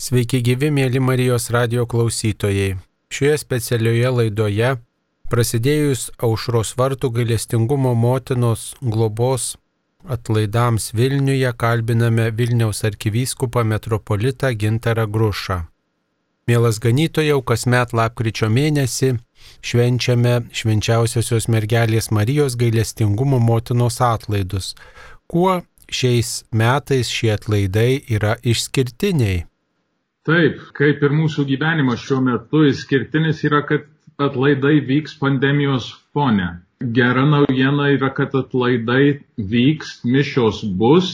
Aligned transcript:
Sveiki 0.00 0.38
gyvi, 0.40 0.70
mėly 0.72 0.96
Marijos 1.04 1.50
radio 1.52 1.82
klausytojai. 1.84 2.78
Šioje 3.12 3.34
specialioje 3.42 4.12
laidoje, 4.16 4.68
prasidėjus 5.28 6.06
aušros 6.24 6.70
vartų 6.78 7.10
gailestingumo 7.18 7.92
motinos 7.92 8.62
globos 8.80 9.58
atlaidams 10.08 10.94
Vilniuje, 10.96 11.50
kalbiname 11.52 12.30
Vilniaus 12.38 12.80
arkivyskupą 12.88 13.66
metropolitą 13.74 14.54
Gintarą 14.62 15.04
Grušą. 15.04 15.58
Mielas 16.48 16.80
ganytojau, 16.80 17.42
kasmet 17.44 17.92
lapkričio 17.92 18.48
mėnesį 18.48 19.12
švenčiame 19.60 20.34
švenčiausiosios 20.48 21.50
mergelės 21.52 22.08
Marijos 22.08 22.56
gailestingumo 22.56 23.36
motinos 23.36 24.00
atlaidus. 24.00 24.72
Kuo 25.28 25.60
šiais 25.92 26.46
metais 26.56 27.12
šie 27.12 27.34
atlaidai 27.36 28.00
yra 28.08 28.38
išskirtiniai? 28.40 29.49
Taip, 30.28 30.58
kaip 30.76 31.00
ir 31.06 31.14
mūsų 31.16 31.46
gyvenimas 31.48 32.02
šiuo 32.04 32.18
metu 32.24 32.60
išskirtinis 32.68 33.38
yra, 33.48 33.62
kad 33.68 33.86
atlaidai 34.20 34.74
vyks 34.84 35.14
pandemijos 35.20 35.86
fone. 36.12 36.48
Gera 36.98 37.22
naujiena 37.28 37.86
yra, 37.94 38.10
kad 38.18 38.36
atlaidai 38.36 39.20
vyks, 39.52 39.94
mišios 40.04 40.60
bus, 40.82 41.08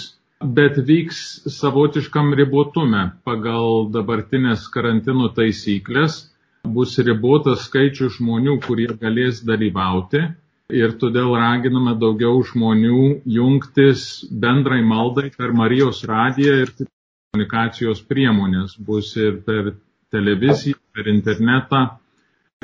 bet 0.59 0.81
vyks 0.89 1.21
savotiškam 1.59 2.35
ribotume. 2.41 3.05
Pagal 3.29 3.87
dabartinės 3.95 4.67
karantino 4.75 5.31
taisyklės 5.39 6.19
bus 6.79 6.99
ribotas 6.99 7.69
skaičius 7.69 8.19
žmonių, 8.19 8.59
kurie 8.67 8.91
galės 9.05 9.39
dalyvauti. 9.47 10.25
Ir 10.75 10.99
todėl 10.99 11.31
raginame 11.39 11.95
daugiau 12.03 12.43
žmonių 12.51 13.03
jungtis 13.39 14.27
bendrai 14.47 14.83
maldai 14.83 15.29
per 15.39 15.55
Marijos 15.55 16.03
radiją 16.11 16.57
ir 16.65 16.73
komunikacijos 17.37 18.01
priemonės, 18.09 18.77
bus 18.81 19.15
ir 19.17 19.43
per 19.45 19.75
televiziją, 20.11 20.79
per 20.95 21.09
internetą. 21.13 21.83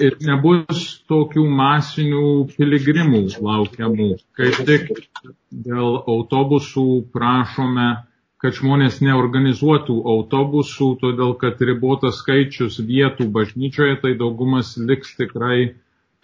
Ir 0.00 0.16
nebus 0.24 1.02
tokių 1.10 1.42
masinių 1.52 2.22
piligrimų 2.56 3.20
laukiamų. 3.44 4.06
Kaip 4.38 4.62
tik 4.64 4.88
dėl 5.66 5.98
autobusų 6.08 6.86
prašome, 7.12 7.90
kad 8.40 8.56
žmonės 8.56 9.02
neorganizuotų 9.04 9.98
autobusų, 10.14 10.88
todėl 11.02 11.36
kad 11.42 11.60
ribotas 11.60 12.22
skaičius 12.22 12.80
vietų 12.88 13.28
bažnyčioje, 13.36 13.98
tai 14.00 14.14
daugumas 14.16 14.72
liks 14.80 15.12
tikrai 15.20 15.74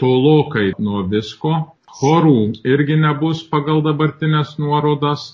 tolokai 0.01 0.73
nuo 0.79 1.05
visko. 1.13 1.53
Chorų 2.01 2.39
irgi 2.65 2.97
nebus 3.05 3.45
pagal 3.53 3.85
dabartinės 3.85 4.57
nuorodas 4.59 5.29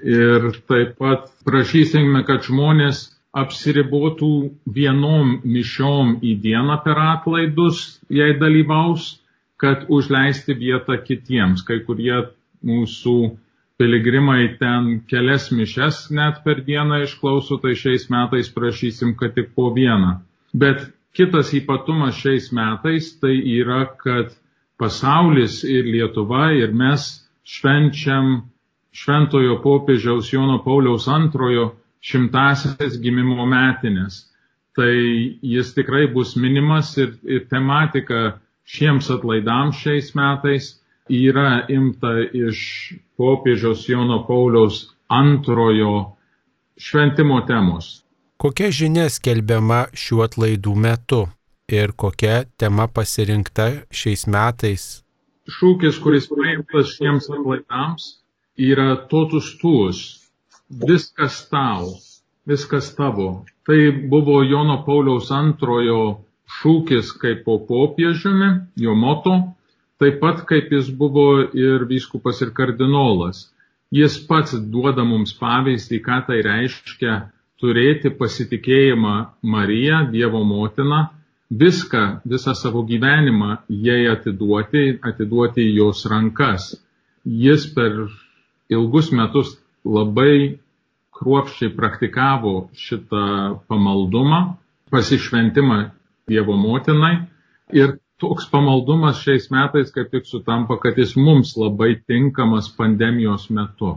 Ir 0.00 0.46
taip 0.70 0.96
pat 0.98 1.26
prašysime, 1.44 2.22
kad 2.24 2.46
žmonės 2.46 3.04
apsiribotų 3.36 4.32
vienom 4.76 5.38
mišiom 5.44 6.18
į 6.24 6.32
dieną 6.44 6.78
per 6.84 7.00
atlaidus, 7.00 8.00
jei 8.08 8.36
dalyvaus, 8.40 9.18
kad 9.60 9.86
užleisti 9.88 10.56
vietą 10.58 10.98
kitiems. 11.06 11.62
Kai 11.64 11.80
kurie 11.86 12.18
mūsų 12.66 13.16
piligrimai 13.80 14.56
ten 14.60 15.00
kelias 15.10 15.50
mišes 15.52 16.08
net 16.14 16.42
per 16.44 16.64
dieną 16.66 17.02
išklauso, 17.06 17.60
tai 17.62 17.76
šiais 17.78 18.08
metais 18.12 18.50
prašysim, 18.52 19.14
kad 19.18 19.36
tik 19.36 19.52
po 19.56 19.70
vieną. 19.76 20.18
Bet 20.52 20.88
kitas 21.16 21.52
ypatumas 21.56 22.18
šiais 22.20 22.50
metais 22.52 23.12
tai 23.20 23.36
yra, 23.36 23.84
kad 24.04 24.34
pasaulis 24.80 25.62
ir 25.64 25.88
Lietuva 25.88 26.50
ir 26.58 26.72
mes 26.74 27.08
švenčiam 27.46 28.51
šventojo 28.92 29.60
popiežiaus 29.62 30.32
Jono 30.32 30.60
Pauliaus 30.64 31.08
antrojo 31.08 31.72
šimtasias 32.04 32.98
gimimo 33.00 33.46
metinės. 33.48 34.28
Tai 34.76 34.92
jis 35.44 35.74
tikrai 35.76 36.06
bus 36.12 36.36
minimas 36.36 36.94
ir, 37.00 37.16
ir 37.24 37.44
tematika 37.50 38.38
šiems 38.64 39.10
atlaidams 39.12 39.80
šiais 39.82 40.14
metais 40.16 40.70
yra 41.12 41.66
imta 41.68 42.14
iš 42.32 42.94
popiežiaus 43.20 43.84
Jono 43.88 44.22
Pauliaus 44.26 44.86
antrojo 45.08 46.16
šventimo 46.76 47.40
temos. 47.46 48.02
Kokia 48.36 48.72
žinia 48.74 49.06
skelbiama 49.12 49.84
šiuo 49.94 50.24
atlaidų 50.24 50.72
metu 50.74 51.20
ir 51.70 51.92
kokia 51.96 52.42
tema 52.58 52.88
pasirinkta 52.88 53.68
šiais 53.92 54.26
metais? 54.26 54.86
Šūkis, 55.52 56.00
kuris 56.02 56.26
paimtas 56.30 56.96
šiems 56.96 57.28
atlaidams, 57.30 58.21
yra 58.70 58.94
totus 59.10 59.52
tuos, 59.60 60.02
viskas 60.70 61.42
tau, 61.50 61.96
viskas 62.46 62.94
tavo. 62.96 63.44
Tai 63.66 63.78
buvo 64.10 64.42
Jono 64.42 64.82
Pauliaus 64.86 65.30
antrojo 65.34 66.02
šūkis 66.60 67.12
kaip 67.22 67.44
po 67.46 67.58
popiežiumi, 67.68 68.50
jo 68.84 68.94
moto, 68.98 69.36
taip 70.02 70.18
pat 70.20 70.42
kaip 70.48 70.72
jis 70.74 70.90
buvo 70.90 71.44
ir 71.54 71.86
vyskupas 71.90 72.42
ir 72.42 72.52
kardinolas. 72.56 73.48
Jis 73.92 74.16
pats 74.26 74.56
duoda 74.72 75.04
mums 75.04 75.34
pavyzdį, 75.36 76.00
ką 76.04 76.22
tai 76.26 76.40
reiškia 76.44 77.16
turėti 77.60 78.10
pasitikėjimą 78.18 79.16
Mariją, 79.54 80.06
Dievo 80.14 80.40
motiną, 80.48 81.04
viską, 81.52 82.22
visą 82.24 82.54
savo 82.56 82.82
gyvenimą 82.88 83.58
jai 83.68 84.06
atiduoti, 84.10 84.98
atiduoti 85.10 85.68
jos 85.76 86.06
rankas. 86.10 86.72
Jis 87.24 87.68
per 87.76 88.08
ilgus 88.72 89.10
metus 89.12 89.56
labai 89.84 90.58
kruopščiai 91.16 91.72
praktikavo 91.76 92.54
šitą 92.74 93.24
pamaldumą, 93.68 94.44
pasišventimą 94.92 95.82
Dievo 96.30 96.54
motinai 96.54 97.16
ir 97.74 97.96
toks 98.22 98.46
pamaldumas 98.50 99.18
šiais 99.24 99.48
metais 99.50 99.90
kaip 99.94 100.12
tik 100.12 100.28
sutampa, 100.30 100.76
kad 100.78 100.98
jis 100.98 101.16
mums 101.18 101.56
labai 101.58 101.96
tinkamas 102.06 102.68
pandemijos 102.76 103.48
metu. 103.50 103.96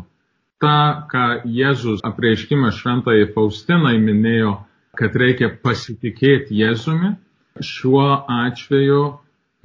Ta, 0.59 1.05
ką 1.11 1.25
Jėzus 1.45 2.01
apreiškime 2.07 2.71
šventai 2.73 3.27
Faustinai 3.35 3.99
minėjo, 4.01 4.55
kad 4.97 5.15
reikia 5.19 5.51
pasitikėti 5.61 6.57
Jėzumi, 6.63 7.13
šiuo 7.61 8.07
atveju 8.31 9.03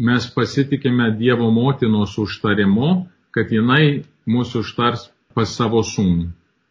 mes 0.05 0.27
pasitikime 0.35 1.09
Dievo 1.17 1.49
motinos 1.55 2.19
užtarimu, 2.19 3.07
kad 3.33 3.53
jinai 3.55 4.03
mūsų 4.27 4.65
užtars 4.65 5.09
pas 5.35 5.57
savo 5.57 5.83
sūnų. 5.87 6.31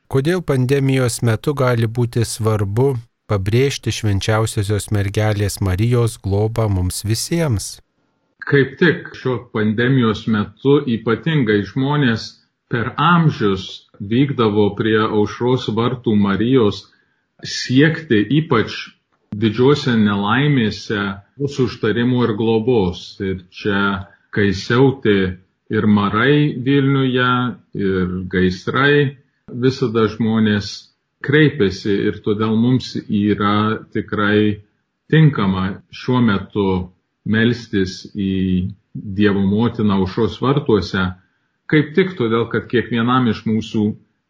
Kodėl 0.10 0.42
pandemijos 0.42 1.22
metu 1.22 1.54
gali 1.54 1.86
būti 1.86 2.26
svarbu 2.26 2.96
pabrėžti 3.30 3.94
švenčiausiosios 3.94 4.90
mergelės 4.96 5.60
Marijos 5.62 6.18
globą 6.24 6.66
mums 6.70 7.04
visiems? 7.06 7.78
Kaip 8.50 8.78
tik 8.82 9.12
šio 9.14 9.36
pandemijos 9.54 10.26
metu 10.28 10.80
ypatingai 10.96 11.62
žmonės 11.70 12.26
per 12.74 12.94
amžius 12.98 13.68
vykdavo 14.00 14.72
prie 14.80 14.98
aušros 15.06 15.68
vartų 15.78 16.16
Marijos 16.18 16.88
siekti 17.46 18.24
ypač 18.40 18.80
didžiuose 19.44 19.94
nelaimėse 19.98 21.02
mūsų 21.40 21.68
užtarimų 21.70 22.24
ir 22.28 22.34
globos. 22.40 23.04
Ir 23.22 23.44
čia, 23.54 23.84
kai 24.34 24.50
siautė 24.54 25.38
ir 25.70 25.86
marai 25.86 26.56
Vilniuje, 26.66 27.32
ir 27.78 28.14
gaisrai, 28.32 29.18
visada 29.50 30.08
žmonės 30.10 30.72
kreipiasi 31.26 31.94
ir 32.10 32.20
todėl 32.26 32.56
mums 32.58 32.96
yra 33.06 33.80
tikrai 33.94 34.62
tinkama 35.12 35.82
šiuo 35.92 36.22
metu 36.26 36.68
melstis 37.26 38.04
į 38.16 38.34
Dievo 39.00 39.42
motiną 39.46 40.00
aušos 40.02 40.40
vartuose, 40.42 41.04
kaip 41.70 41.92
tik 41.96 42.16
todėl, 42.18 42.48
kad 42.50 42.66
kiekvienam 42.72 43.30
iš 43.30 43.44
mūsų 43.46 43.84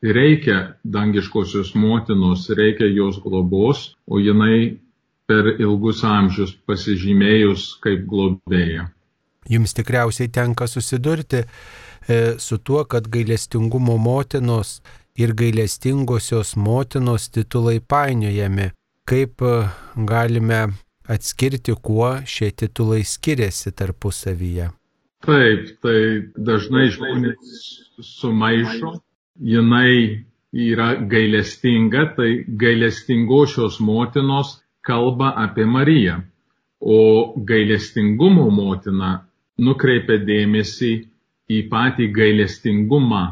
reikia 0.04 0.76
dangiškosios 0.84 1.72
motinos, 1.80 2.50
reikia 2.60 2.90
jos 2.92 3.22
globos, 3.24 3.96
o 4.06 4.20
jinai 4.20 4.78
per 5.30 5.56
ilgus 5.56 6.04
amžius 6.04 6.52
pasižymėjus 6.68 7.70
kaip 7.84 8.04
globėja. 8.12 8.90
Jums 9.48 9.74
tikriausiai 9.74 10.28
tenka 10.28 10.68
susidurti 10.68 11.44
e, 11.44 12.18
su 12.38 12.58
tuo, 12.58 12.84
kad 12.86 13.08
gailestingumo 13.08 13.98
motinos 13.98 14.82
ir 15.18 15.34
gailestingosios 15.34 16.56
motinos 16.56 17.30
titulai 17.30 17.80
painiojami. 17.80 18.72
Kaip 19.10 19.42
e, 19.42 19.54
galime 20.06 20.68
atskirti, 21.08 21.74
kuo 21.82 22.12
šie 22.26 22.52
titulai 22.52 23.04
skiriasi 23.04 23.72
tarpusavyje? 23.72 24.70
Taip, 25.26 25.72
tai 25.84 26.02
dažnai 26.38 26.88
žmonės 26.94 27.56
sumaišo, 28.06 28.94
jinai 29.44 30.26
yra 30.54 30.94
gailestinga, 31.12 32.06
tai 32.16 32.44
gailestingosios 32.48 33.80
motinos 33.80 34.60
kalba 34.86 35.34
apie 35.36 35.66
Mariją, 35.66 36.22
o 36.80 37.34
gailestingumo 37.36 38.48
motina 38.50 39.29
nukreipia 39.60 40.20
dėmesį 40.26 40.92
į 41.50 41.60
patį 41.72 42.10
gailestingumą, 42.16 43.24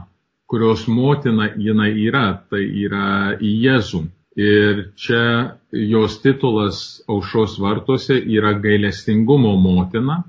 kurios 0.49 0.85
motina 0.87 1.49
jinai 1.55 1.91
yra, 2.07 2.27
tai 2.49 2.63
yra 2.85 3.35
į 3.39 3.51
Jėzų. 3.65 4.03
Ir 4.37 4.81
čia 5.01 5.23
jos 5.73 6.19
titulas 6.21 7.01
aušos 7.09 7.57
vartuose 7.61 8.19
yra 8.21 8.53
gailestingumo 8.61 9.55
motina. 9.57 10.21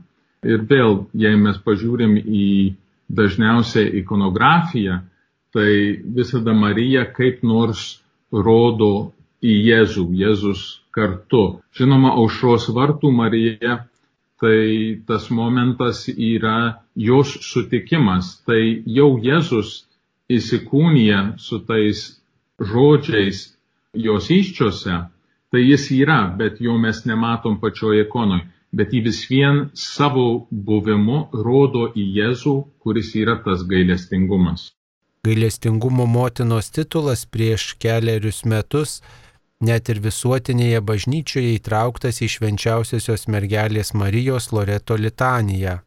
Ir 0.47 0.65
vėl, 0.71 1.03
jei 1.19 1.37
mes 1.37 1.59
pažiūrim 1.65 2.17
į 2.23 2.49
dažniausią 3.09 3.85
ikonografiją, 4.01 5.03
tai 5.53 5.71
visada 6.17 6.55
Marija 6.55 7.05
kaip 7.13 7.43
nors 7.43 7.99
rodo 8.33 9.13
į 9.45 9.55
Jėzų, 9.69 10.07
Jėzus 10.23 10.65
kartu. 10.95 11.61
Žinoma, 11.77 12.15
aušros 12.23 12.69
vartų 12.75 13.13
Marija 13.15 13.83
tai 14.41 15.03
tas 15.07 15.31
momentas 15.31 16.07
yra 16.09 16.83
jos 16.95 17.39
sutikimas. 17.43 18.39
Tai 18.47 18.61
jau 18.87 19.11
Jėzus 19.23 19.85
įsikūnija 20.31 21.39
su 21.43 21.61
tais 21.67 22.05
žodžiais 22.61 23.43
jos 23.95 24.31
iščiose, 24.31 25.01
tai 25.51 25.65
jis 25.65 25.91
yra, 25.97 26.21
bet 26.39 26.61
jo 26.61 26.79
mes 26.79 27.05
nematom 27.09 27.59
pačioje 27.61 28.07
ikonoje. 28.07 28.47
Bet 28.69 28.93
jį 28.93 29.01
vis 29.07 29.23
vien 29.31 29.63
savo 29.73 30.47
buvimu 30.51 31.31
rodo 31.33 31.87
į 31.97 32.05
Jėzų, 32.19 32.57
kuris 32.85 33.15
yra 33.17 33.39
tas 33.41 33.63
gailestingumas. 33.65 34.75
Gailestingumo 35.25 36.05
motinos 36.07 36.69
titulas 36.71 37.25
prieš 37.25 37.73
keliarius 37.81 38.43
metus 38.45 38.99
net 39.65 39.89
ir 39.91 40.01
visuotinėje 40.03 40.81
bažnyčioje 40.87 41.57
įtrauktas 41.59 42.21
į 42.23 42.29
švenčiausiosios 42.35 43.27
mergelės 43.33 43.95
Marijos 43.95 44.53
Loreto 44.55 44.97
litaniją. 44.97 45.81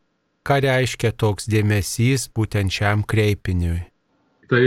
Ką 0.44 0.58
reiškia 0.66 1.14
toks 1.14 1.48
dėmesys 1.52 2.28
būtent 2.36 2.74
šiam 2.74 3.06
kreipiniui? 3.08 3.80
Tai 4.52 4.64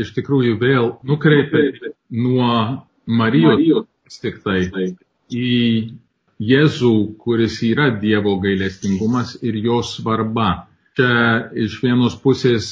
iš 0.00 0.14
tikrųjų 0.16 0.56
vėl 0.62 0.92
nukreipia 1.04 1.92
nuo 2.14 2.86
Marijos 3.06 4.20
tik 4.22 4.40
tai 4.44 4.62
į 5.34 5.52
Jėzų, 6.36 7.16
kuris 7.16 7.62
yra 7.64 7.88
Dievo 8.00 8.34
gailestingumas 8.42 9.38
ir 9.40 9.56
jo 9.56 9.80
svarba. 9.80 10.68
Čia 10.96 11.48
iš 11.56 11.78
vienos 11.80 12.16
pusės 12.20 12.66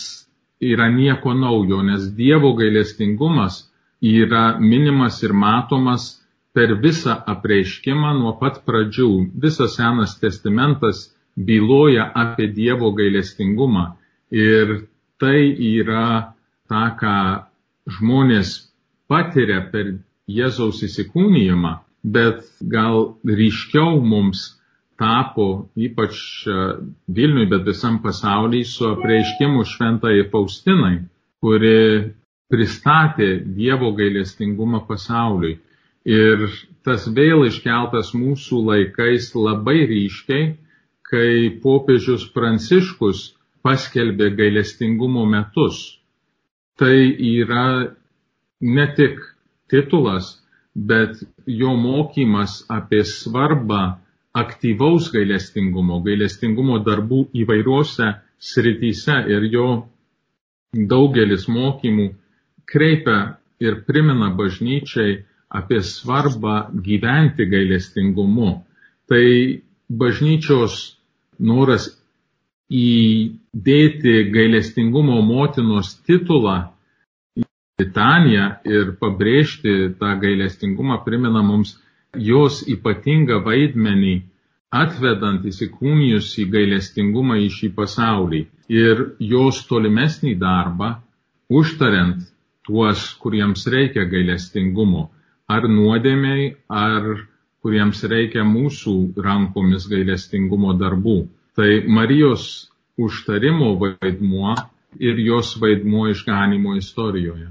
yra 0.60 0.90
nieko 0.92 1.32
naujo, 1.32 1.81
nes 1.84 2.10
Dievo 2.16 2.52
gailestingumas 2.58 3.62
yra 4.05 4.59
minimas 4.61 5.23
ir 5.23 5.33
matomas 5.33 6.05
per 6.55 6.75
visą 6.83 7.17
apreiškimą 7.33 8.12
nuo 8.21 8.35
pat 8.41 8.61
pradžių. 8.67 9.11
Visas 9.45 9.77
Senas 9.79 10.19
testamentas 10.21 11.09
byloja 11.37 12.11
apie 12.15 12.51
Dievo 12.55 12.93
gailestingumą. 12.95 13.95
Ir 14.31 14.87
tai 15.19 15.41
yra 15.71 16.35
ta, 16.69 16.85
ką 17.01 17.17
žmonės 17.97 18.55
patiria 19.11 19.65
per 19.73 19.97
Jėzaus 20.31 20.81
įsikūnijimą, 20.87 21.75
bet 22.05 22.45
gal 22.61 23.17
ryškiau 23.25 23.99
mums 24.01 24.55
tapo, 25.01 25.69
ypač 25.77 26.17
e, 26.47 26.55
Vilniui, 27.11 27.49
bet 27.51 27.67
visam 27.67 27.99
pasaulyje, 28.03 28.71
su 28.71 28.87
apreiškimu 28.89 29.65
šventai 29.69 30.23
Faustinai, 30.33 31.03
kuri 31.43 32.15
pristatė 32.55 33.29
Dievo 33.59 33.91
gailestingumą 33.99 34.85
pasauliui. 34.87 35.59
Ir 36.06 36.47
tas 36.87 37.09
vėl 37.17 37.47
iškeltas 37.49 38.12
mūsų 38.15 38.61
laikais 38.69 39.33
labai 39.35 39.81
ryškiai, 39.91 40.53
kai 41.09 41.59
popiežius 41.65 42.29
Pranciškus 42.35 43.33
paskelbė 43.65 44.31
gailestingumo 44.39 45.25
metus. 45.27 45.81
Tai 46.79 46.95
yra 47.31 47.67
ne 48.61 48.87
tik 48.97 49.21
titulas, 49.71 50.35
bet 50.75 51.23
jo 51.47 51.75
mokymas 51.79 52.62
apie 52.69 53.03
svarbą 53.09 53.97
aktyvaus 54.35 55.09
gailestingumo, 55.15 56.01
gailestingumo 56.05 56.81
darbų 56.85 57.29
įvairiuose 57.45 58.11
srityse 58.43 59.21
ir 59.31 59.47
jo 59.53 59.69
daugelis 60.75 61.47
mokymų 61.49 62.11
kreipia 62.70 63.37
ir 63.61 63.82
primena 63.87 64.31
bažnyčiai 64.34 65.22
apie 65.55 65.81
svarbą 65.82 66.75
gyventi 66.84 67.46
gailestingumu. 67.46 68.64
Tai 69.08 69.26
bažnyčios 69.88 70.96
noras 71.38 71.90
įdėti 72.72 74.14
gailestingumo 74.34 75.20
motinos 75.22 75.94
titulą 76.08 76.56
į 77.38 77.44
litaniją 77.82 78.46
ir 78.64 78.94
pabrėžti 79.00 79.75
tą 80.00 80.14
gailestingumą 80.22 81.02
primena 81.05 81.43
mums 81.44 81.76
jos 82.14 82.62
ypatingą 82.70 83.43
vaidmenį 83.44 84.14
atvedant 84.75 85.44
įsikūnijus 85.46 86.32
į 86.43 86.49
gailestingumą 86.50 87.38
į 87.44 87.50
šį 87.56 87.70
pasaulį 87.76 88.40
ir 88.72 89.02
jos 89.22 89.60
tolimesnį 89.69 90.34
darbą, 90.40 90.96
užtariant 91.52 92.25
tuos, 92.66 93.06
kuriems 93.20 93.66
reikia 93.70 94.05
gailestingumo, 94.08 95.08
ar 95.49 95.69
nuodėmiai, 95.69 96.55
ar 96.69 97.26
kuriems 97.64 98.02
reikia 98.11 98.44
mūsų 98.44 98.94
rankomis 99.25 99.88
gailestingumo 99.88 100.75
darbų. 100.81 101.19
Tai 101.55 101.69
Marijos 101.88 102.70
užtarimo 102.99 103.75
vaidmuo 103.81 104.55
ir 105.00 105.20
jos 105.20 105.55
vaidmuo 105.61 106.08
išganimo 106.11 106.75
istorijoje. 106.76 107.50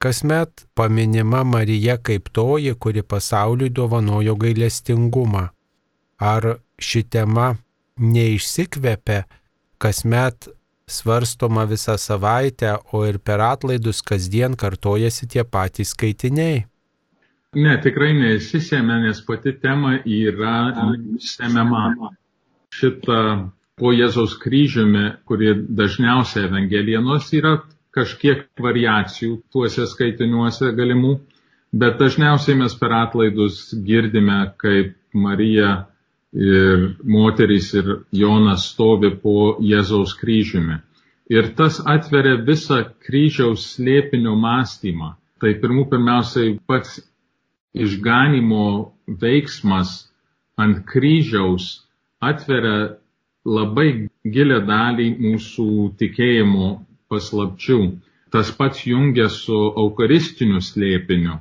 Kasmet 0.00 0.64
paminima 0.74 1.42
Marija 1.44 1.98
kaip 1.98 2.30
toji, 2.32 2.74
kuri 2.74 3.02
pasauliui 3.02 3.68
dovanojo 3.68 4.34
gailestingumą. 4.40 5.50
Ar 6.20 6.46
ši 6.80 7.02
tema 7.02 7.54
neišsikvepia 8.00 9.24
kasmet 9.78 10.48
svarstoma 10.90 11.64
visą 11.70 11.96
savaitę, 11.98 12.74
o 12.92 13.04
ir 13.08 13.20
per 13.22 13.42
atlaidus 13.44 14.02
kasdien 14.02 14.56
kartojasi 14.58 15.28
tie 15.30 15.44
patys 15.44 15.94
skaitiniai. 15.94 16.64
Ne, 17.58 17.72
tikrai 17.82 18.12
nesisėmė, 18.14 19.00
nes 19.06 19.22
pati 19.26 19.56
tema 19.58 19.96
yra 20.06 20.70
semiama. 21.18 22.12
Šitą 22.70 23.22
po 23.80 23.90
Jėzaus 23.96 24.36
kryžiumi, 24.38 25.06
kuri 25.26 25.56
dažniausiai 25.80 26.46
Evangelienos 26.46 27.32
yra 27.34 27.56
kažkiek 27.96 28.44
variacijų 28.60 29.40
tuose 29.50 29.88
skaitiniuose 29.90 30.70
galimų, 30.78 31.16
bet 31.74 31.98
dažniausiai 31.98 32.58
mes 32.60 32.76
per 32.78 32.94
atlaidus 33.00 33.70
girdime, 33.86 34.44
kaip 34.62 34.94
Marija 35.14 35.89
ir 36.32 36.96
moterys 37.02 37.72
ir 37.74 37.88
Jonas 38.12 38.70
stovi 38.72 39.10
po 39.22 39.56
Jėzaus 39.60 40.14
kryžiumi. 40.20 40.78
Ir 41.30 41.52
tas 41.58 41.78
atveria 41.86 42.40
visą 42.46 42.84
kryžiaus 43.06 43.66
slėpinio 43.74 44.34
mąstymą. 44.38 45.14
Tai 45.40 45.54
pirmų 45.62 45.86
pirmiausiai 45.90 46.56
pats 46.66 46.98
išganimo 47.74 48.92
veiksmas 49.06 50.10
ant 50.58 50.82
kryžiaus 50.90 51.86
atveria 52.20 52.96
labai 53.46 54.08
gilę 54.26 54.60
dalį 54.66 55.06
mūsų 55.22 55.68
tikėjimo 56.02 56.72
paslapčių. 57.10 57.80
Tas 58.30 58.50
pats 58.54 58.84
jungia 58.86 59.28
su 59.32 59.56
eucharistiniu 59.82 60.60
slėpiniu. 60.62 61.40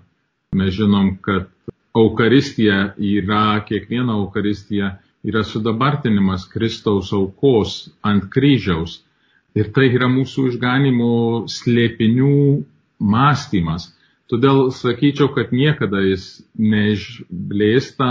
Mes 0.58 0.74
žinom, 0.74 1.18
kad 1.22 1.50
Eukaristija 1.98 2.94
yra, 2.98 3.62
kiekviena 3.68 4.14
Eukaristija 4.14 4.90
yra 5.26 5.44
sudabartinimas 5.44 6.46
Kristaus 6.52 7.14
aukos 7.14 7.90
ant 8.06 8.28
kryžiaus. 8.34 9.00
Ir 9.58 9.72
tai 9.74 9.88
yra 9.96 10.08
mūsų 10.14 10.46
išganimo 10.52 11.14
slėpinių 11.50 12.34
mąstymas. 13.14 13.88
Todėl 14.30 14.70
sakyčiau, 14.78 15.32
kad 15.34 15.50
niekada 15.52 16.04
jis 16.06 16.26
neišblėsta, 16.54 18.10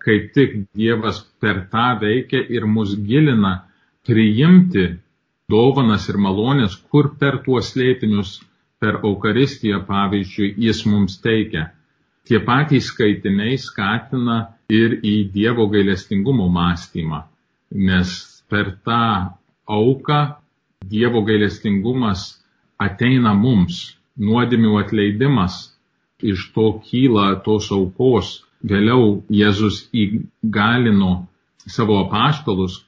kaip 0.00 0.30
tik 0.32 0.56
Dievas 0.72 1.20
per 1.42 1.66
tą 1.74 1.90
veikia 2.00 2.40
ir 2.48 2.64
mus 2.64 2.94
gilina 2.96 3.58
priimti 4.08 4.86
dovanas 5.52 6.08
ir 6.08 6.16
malonės, 6.16 6.78
kur 6.88 7.12
per 7.20 7.42
tuos 7.44 7.74
slėpinius, 7.74 8.38
per 8.80 9.02
Eucharistiją 9.04 9.82
pavyzdžiui, 9.84 10.54
jis 10.64 10.86
mums 10.88 11.20
teikia 11.20 11.68
tie 12.28 12.40
patys 12.46 12.90
skaitiniai 12.92 13.58
skatina 13.58 14.38
ir 14.70 14.98
į 15.02 15.14
Dievo 15.34 15.66
gailestingumo 15.72 16.48
mąstymą, 16.52 17.24
nes 17.88 18.12
per 18.50 18.76
tą 18.86 19.02
auką 19.66 20.20
Dievo 20.90 21.22
gailestingumas 21.28 22.40
ateina 22.80 23.34
mums, 23.36 23.80
nuodėmių 24.16 24.78
atleidimas, 24.80 25.56
iš 26.22 26.50
to 26.54 26.66
kyla 26.86 27.34
tos 27.44 27.70
aukos. 27.72 28.40
Vėliau 28.60 29.22
Jėzus 29.32 29.86
įgalino 29.96 31.12
savo 31.64 31.96
apaštalus, 32.02 32.82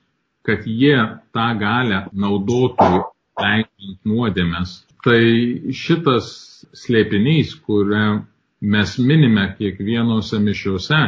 kad 0.44 0.66
jie 0.68 0.98
tą 1.32 1.46
galę 1.60 2.02
naudotų 2.12 2.90
leidžiant 3.40 4.00
nuodėmės. 4.04 4.74
Tai 5.04 5.20
šitas 5.72 6.26
slėpinys, 6.76 7.54
kurią 7.64 8.22
mes 8.62 8.94
minime 8.98 9.48
kiekvienose 9.58 10.38
mišiuose, 10.42 11.00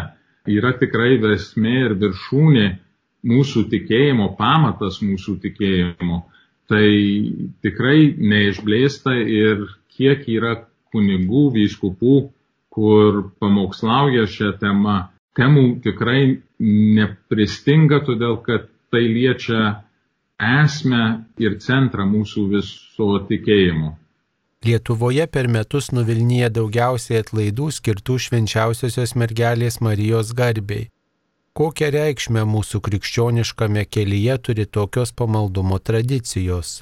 yra 0.51 0.75
tikrai 0.81 1.17
vesmė 1.23 1.75
ir 1.87 1.97
viršūnė 2.01 2.67
mūsų 3.31 3.65
tikėjimo, 3.73 4.35
pamatas 4.39 5.01
mūsų 5.03 5.39
tikėjimo. 5.45 6.25
Tai 6.69 6.87
tikrai 7.65 8.15
neišblėsta 8.19 9.15
ir 9.21 9.67
kiek 9.95 10.25
yra 10.33 10.57
kunigų, 10.95 11.49
vyskupų, 11.55 12.15
kur 12.75 13.21
pamokslauja 13.41 14.27
šią 14.31 14.55
temą. 14.61 14.97
Temų 15.35 15.65
tikrai 15.85 16.39
nepristinga, 16.61 18.01
todėl 18.07 18.39
kad 18.47 18.69
tai 18.95 19.03
liečia 19.11 19.83
esmę 20.39 21.05
ir 21.43 21.59
centrą 21.63 22.07
mūsų 22.07 22.47
viso 22.53 23.11
tikėjimo. 23.29 23.95
Lietuvoje 24.65 25.27
per 25.29 25.45
metus 25.53 25.91
nuvilnyja 25.93 26.49
daugiausiai 26.49 27.19
atlaidų 27.21 27.67
skirtų 27.77 28.15
švenčiausiosios 28.27 29.13
mergelės 29.21 29.77
Marijos 29.85 30.31
garbiai. 30.39 30.87
Kokią 31.53 31.91
reikšmę 31.93 32.47
mūsų 32.49 32.81
krikščioniškame 32.87 33.83
kelyje 33.85 34.39
turi 34.47 34.65
tokios 34.65 35.13
pamaldumo 35.13 35.77
tradicijos? 35.79 36.81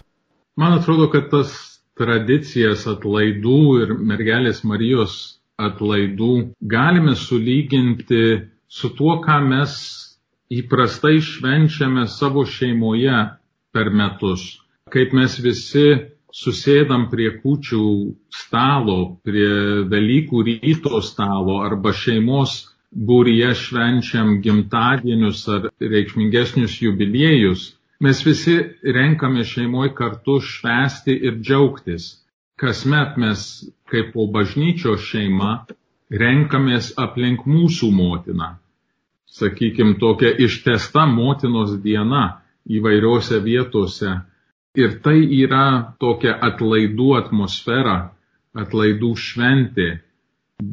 Man 0.55 0.77
atrodo, 0.79 1.09
kad 1.11 1.27
tas 1.35 1.51
tradicijas 1.99 2.87
atlaidų 2.87 3.59
ir 3.83 3.97
mergelės 3.99 4.63
Marijos 4.63 5.19
atlaidų 5.59 6.33
galime 6.63 7.17
sulyginti 7.19 8.25
su 8.71 8.93
tuo, 8.95 9.19
ką 9.27 9.41
mes 9.51 9.75
įprastai 10.55 11.19
švenčiame 11.19 12.07
savo 12.07 12.47
šeimoje 12.47 13.27
per 13.75 13.91
metus. 13.91 14.61
Kaip 14.93 15.19
mes 15.19 15.35
visi 15.43 15.89
susėdam 16.33 17.09
prie 17.13 17.31
kučių 17.43 17.85
stalo, 18.33 18.99
prie 19.25 19.85
Velykų 19.93 20.45
ryto 20.49 21.01
stalo 21.05 21.61
arba 21.67 21.93
šeimos 21.93 22.55
būryje 22.93 23.53
švenčiam 23.57 24.39
gimtadienius 24.45 25.45
ar 25.49 25.69
reikšmingesnius 25.81 26.79
jubiliejus, 26.85 27.67
mes 28.05 28.25
visi 28.27 28.57
renkame 28.97 29.45
šeimoje 29.45 29.95
kartu 30.01 30.41
švesti 30.41 31.15
ir 31.29 31.39
džiaugtis. 31.41 32.09
Kasmet 32.61 33.17
mes 33.19 33.45
kaip 33.91 34.13
po 34.15 34.27
bažnyčios 34.35 35.05
šeima 35.09 35.55
renkamės 36.13 36.93
aplink 37.01 37.47
mūsų 37.49 37.89
motiną. 37.97 38.55
Sakykime, 39.33 39.97
tokia 40.01 40.35
ištesta 40.45 41.07
motinos 41.09 41.73
diena 41.81 42.43
įvairiose 42.69 43.41
vietose 43.45 44.19
Ir 44.81 44.95
tai 45.05 45.19
yra 45.37 45.95
tokia 46.01 46.33
atlaidų 46.49 47.09
atmosfera, 47.19 47.97
atlaidų 48.57 49.11
šventė. 49.21 49.89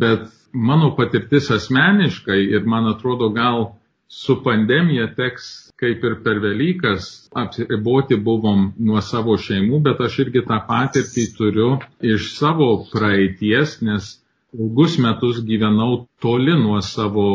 Bet 0.04 0.30
mano 0.54 0.94
patirtis 0.96 1.50
asmeniškai 1.52 2.38
ir 2.56 2.64
man 2.64 2.88
atrodo 2.94 3.28
gal 3.36 3.66
su 4.08 4.38
pandemija 4.46 5.10
teks 5.18 5.50
kaip 5.80 6.04
ir 6.04 6.16
per 6.24 6.40
Velykas 6.44 7.10
apsiriboti 7.42 8.16
buvom 8.24 8.70
nuo 8.80 9.02
savo 9.04 9.36
šeimų, 9.38 9.82
bet 9.84 10.00
aš 10.08 10.16
irgi 10.24 10.46
tą 10.48 10.62
patirtį 10.70 11.26
turiu 11.38 11.70
iš 12.14 12.32
savo 12.38 12.70
praeities, 12.94 13.82
nes 13.86 14.08
ilgus 14.56 14.96
metus 14.98 15.44
gyvenau 15.46 16.06
toli 16.24 16.56
nuo 16.56 16.80
savo 16.82 17.28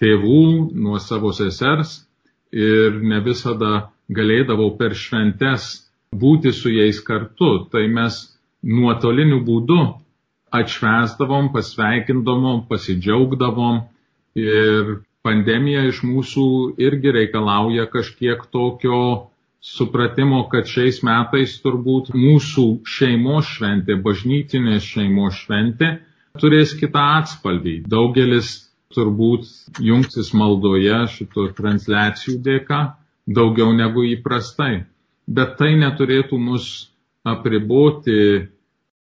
tėvų, 0.00 0.44
nuo 0.76 1.00
savo 1.00 1.32
sesers 1.32 2.02
ir 2.52 3.00
ne 3.00 3.22
visada 3.24 3.88
galėdavau 4.12 4.74
per 4.76 4.94
šventes 4.94 5.72
būti 6.12 6.52
su 6.52 6.70
jais 6.72 7.00
kartu. 7.04 7.68
Tai 7.72 7.86
mes 7.88 8.20
nuotoliniu 8.62 9.40
būdu 9.46 9.80
atšvesdavom, 10.52 11.50
pasveikindavom, 11.54 12.66
pasidžiaugdavom 12.68 13.82
ir 14.38 14.98
pandemija 15.24 15.86
iš 15.88 16.02
mūsų 16.04 16.46
irgi 16.82 17.12
reikalauja 17.16 17.86
kažkiek 17.90 18.44
tokio 18.52 19.28
supratimo, 19.62 20.42
kad 20.52 20.66
šiais 20.66 21.00
metais 21.06 21.54
turbūt 21.62 22.10
mūsų 22.18 22.66
šeimos 22.96 23.48
šventė, 23.56 23.96
bažnytinės 24.02 24.88
šeimos 24.94 25.38
šventė 25.44 25.92
turės 26.42 26.74
kitą 26.78 27.04
atspalvį. 27.20 27.76
Daugelis 27.86 28.50
turbūt 28.92 29.46
jungsis 29.80 30.32
maldoje 30.36 30.98
šito 31.14 31.46
transliacijų 31.56 32.40
dėka 32.44 32.82
daugiau 33.38 33.70
negu 33.72 34.04
įprastai 34.10 34.82
bet 35.26 35.56
tai 35.58 35.74
neturėtų 35.80 36.38
mus 36.38 36.72
apriboti. 37.24 38.48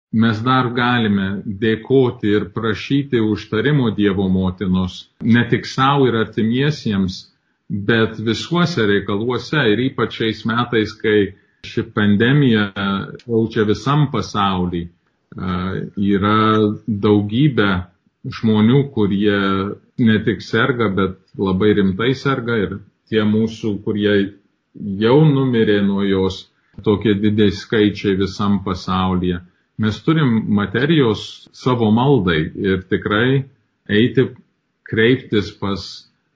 Mes 0.10 0.40
dar 0.42 0.72
galime 0.74 1.44
dėkoti 1.46 2.32
ir 2.34 2.48
prašyti 2.50 3.20
užtarimo 3.22 3.92
Dievo 3.94 4.26
motinos, 4.26 5.04
ne 5.22 5.44
tik 5.52 5.68
savo 5.70 6.08
ir 6.10 6.18
artimiesiems, 6.18 7.20
bet 7.70 8.18
visuose 8.18 8.88
reikaluose 8.90 9.62
ir 9.70 9.84
ypač 9.84 10.18
šiais 10.18 10.42
metais, 10.50 10.96
kai 10.98 11.36
ši 11.62 11.84
pandemija 11.94 12.72
jaučia 13.28 13.68
visam 13.70 14.08
pasaulį, 14.10 14.82
yra 15.38 16.42
daugybė 17.06 17.70
žmonių, 18.40 18.82
kurie 18.96 19.38
ne 20.02 20.18
tik 20.26 20.42
serga, 20.42 20.90
bet 20.90 21.20
labai 21.38 21.76
rimtai 21.78 22.16
serga 22.18 22.58
ir 22.58 22.80
tie 23.10 23.22
mūsų, 23.26 23.78
kurie 23.86 24.39
jau 24.80 25.18
numirė 25.28 25.80
nuo 25.86 26.04
jos 26.08 26.44
tokie 26.84 27.14
didžiai 27.20 27.52
skaičiai 27.56 28.18
visam 28.20 28.60
pasaulyje. 28.64 29.40
Mes 29.80 29.98
turim 30.04 30.32
materijos 30.60 31.24
savo 31.56 31.90
maldai 31.96 32.42
ir 32.56 32.84
tikrai 32.90 33.44
eiti 33.90 34.30
kreiptis 34.90 35.52
pas 35.62 35.88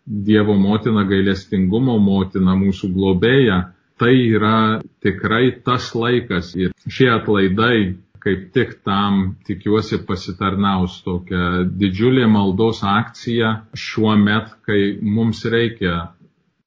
Dievo 0.05 0.53
motiną, 0.59 1.05
gailestingumo 1.07 1.93
motiną, 2.03 2.57
mūsų 2.59 2.89
globėją. 2.91 3.59
Tai 4.01 4.09
yra 4.11 4.81
tikrai 5.05 5.45
tas 5.63 5.93
laikas 5.95 6.49
ir 6.59 6.73
šie 6.91 7.07
atlaidai 7.13 7.93
kaip 8.23 8.49
tik 8.55 8.73
tam 8.87 9.37
tikiuosi 9.47 10.01
pasitarnaus 10.07 10.97
tokia 11.05 11.63
didžiulė 11.83 12.27
maldos 12.31 12.81
akcija 12.83 13.53
šiuo 13.85 14.17
met, 14.19 14.51
kai 14.67 14.81
mums 15.01 15.43
reikia 15.55 15.95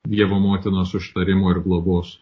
Dievo 0.06 0.38
motinos 0.40 0.94
užtarimo 0.94 1.50
ir 1.50 1.60
globos. 1.64 2.18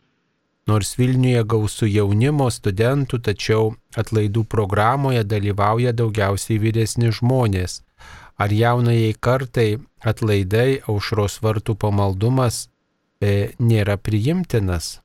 Nors 0.64 0.95
Vilniuje 0.97 1.43
gausų 1.45 1.87
jaunimo 1.93 2.47
studentų, 2.49 3.21
tačiau 3.26 3.75
atlaidų 4.00 4.47
programoje 4.49 5.25
dalyvauja 5.29 5.93
daugiausiai 5.93 6.57
vyresni 6.62 7.12
žmonės. 7.12 7.83
Ar 8.41 8.50
jaunajai 8.50 9.12
kartai 9.21 9.69
atlaidai 10.00 10.81
aušros 10.88 11.38
vartų 11.45 11.76
pamaldumas 11.85 12.64
e, 13.21 13.53
nėra 13.61 13.99
priimtinas? 14.00 15.05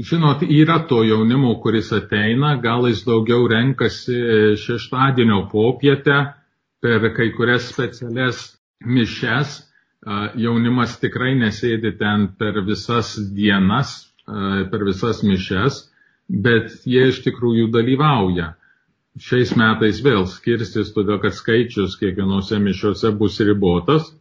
Žinot, 0.00 0.46
yra 0.48 0.78
to 0.88 1.02
jaunimo, 1.04 1.58
kuris 1.60 1.92
ateina, 1.92 2.54
gal 2.56 2.88
jis 2.88 3.04
daugiau 3.04 3.44
renkasi 3.52 4.16
e, 4.16 4.38
šeštadienio 4.56 5.44
popietę 5.52 6.22
per 6.80 7.10
kai 7.12 7.28
kurias 7.36 7.68
specialias 7.68 8.46
mišes, 8.80 9.58
jaunimas 10.06 10.96
tikrai 11.00 11.34
nesėdi 11.36 11.92
ten 11.98 12.28
per 12.38 12.60
visas 12.64 13.16
dienas, 13.36 14.12
per 14.26 14.84
visas 14.86 15.22
mišes, 15.26 15.82
bet 16.30 16.86
jie 16.86 17.08
iš 17.10 17.22
tikrųjų 17.26 17.70
dalyvauja. 17.74 18.54
Šiais 19.20 19.56
metais 19.58 19.98
vėl 20.04 20.24
skirstis, 20.30 20.92
todėl 20.94 21.18
kad 21.20 21.34
skaičius 21.34 21.98
kiekvienose 21.98 22.60
mišiuose 22.62 23.10
bus 23.18 23.40
ribotas, 23.42 24.12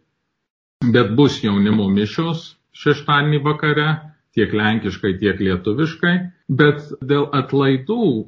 bet 0.82 1.14
bus 1.16 1.38
jaunimo 1.44 1.88
mišios 1.94 2.56
šeštadienį 2.74 3.40
vakare, 3.46 3.88
tiek 4.36 4.52
lenkiškai, 4.54 5.18
tiek 5.22 5.40
lietuviškai, 5.40 6.16
bet 6.50 6.90
dėl 7.06 7.30
atlaidų, 7.38 8.26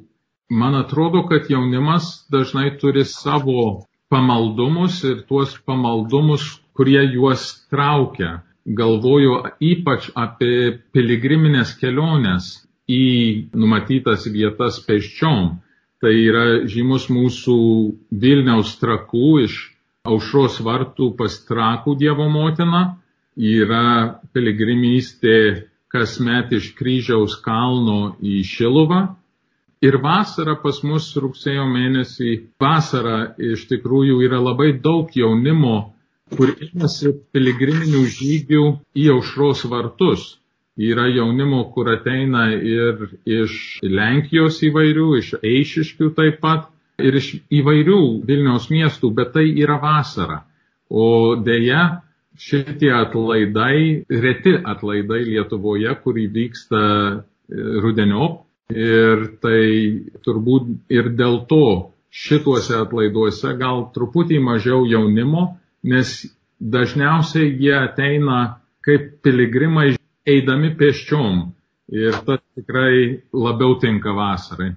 man 0.52 0.78
atrodo, 0.78 1.24
kad 1.28 1.50
jaunimas 1.50 2.26
dažnai 2.32 2.76
turi 2.78 3.04
savo 3.08 3.84
pamaldumus 4.12 5.02
ir 5.08 5.24
tuos 5.28 5.56
pamaldumus 5.66 6.61
kurie 6.76 7.02
juos 7.12 7.66
traukia. 7.70 8.40
Galvoju 8.62 9.40
ypač 9.58 10.12
apie 10.14 10.78
piligriminės 10.94 11.74
keliones 11.80 12.52
į 12.86 13.50
numatytas 13.58 14.28
vietas 14.30 14.78
peščiom. 14.86 15.56
Tai 16.02 16.12
yra 16.14 16.44
žymus 16.66 17.08
mūsų 17.10 17.56
Vilniaus 18.22 18.76
trakų 18.80 19.32
iš 19.44 19.58
aušros 20.06 20.60
vartų 20.66 21.12
pas 21.18 21.36
trakų 21.46 21.96
Dievo 21.98 22.28
motiną. 22.30 22.84
Yra 23.38 24.20
piligrimystė 24.34 25.68
kasmet 25.92 26.52
iš 26.56 26.72
kryžiaus 26.78 27.36
kalno 27.44 28.14
į 28.22 28.42
Šiluvą. 28.46 29.02
Ir 29.82 29.98
vasara 29.98 30.54
pas 30.62 30.78
mus 30.86 31.08
rugsėjo 31.18 31.64
mėnesį, 31.66 32.32
vasara 32.62 33.32
iš 33.42 33.66
tikrųjų 33.70 34.20
yra 34.28 34.38
labai 34.38 34.70
daug 34.78 35.10
jaunimo 35.18 35.91
kur 36.36 36.52
imasi 36.66 37.12
piligriminių 37.34 38.04
žygių 38.18 38.62
į 38.98 39.08
aušros 39.16 39.66
vartus. 39.72 40.28
Yra 40.80 41.04
jaunimo, 41.12 41.66
kur 41.74 41.90
ateina 41.92 42.46
ir 42.56 43.02
iš 43.28 43.80
Lenkijos 43.84 44.62
įvairių, 44.64 45.08
iš 45.18 45.34
Eišiškių 45.42 46.08
taip 46.16 46.40
pat, 46.40 46.70
ir 47.02 47.18
iš 47.20 47.28
įvairių 47.52 48.00
Vilniaus 48.28 48.70
miestų, 48.72 49.12
bet 49.18 49.34
tai 49.36 49.44
yra 49.52 49.76
vasara. 49.82 50.42
O 50.88 51.36
dėja, 51.44 52.02
šitie 52.40 52.92
atlaidai, 52.96 54.04
reti 54.08 54.54
atlaidai 54.56 55.22
Lietuvoje, 55.28 55.92
kurį 56.04 56.26
vyksta 56.32 56.82
e, 56.82 57.20
rudeniop. 57.84 58.42
Ir 58.72 59.26
tai 59.42 59.60
turbūt 60.24 60.92
ir 60.92 61.10
dėl 61.18 61.42
to 61.50 61.64
šituose 62.12 62.78
atlaiduose 62.78 63.52
gal 63.60 63.90
truputį 63.92 64.38
mažiau 64.40 64.86
jaunimo, 64.88 65.58
nes 65.82 66.14
dažniausiai 66.60 67.56
jie 67.58 67.74
ateina 67.78 68.60
kaip 68.86 69.18
piligrimai 69.22 69.92
eidami 70.26 70.74
pėsčiom. 70.78 71.42
Ir 71.92 72.14
tas 72.24 72.40
tikrai 72.56 73.20
labiau 73.34 73.74
tinka 73.82 74.14
vasarai 74.16 74.72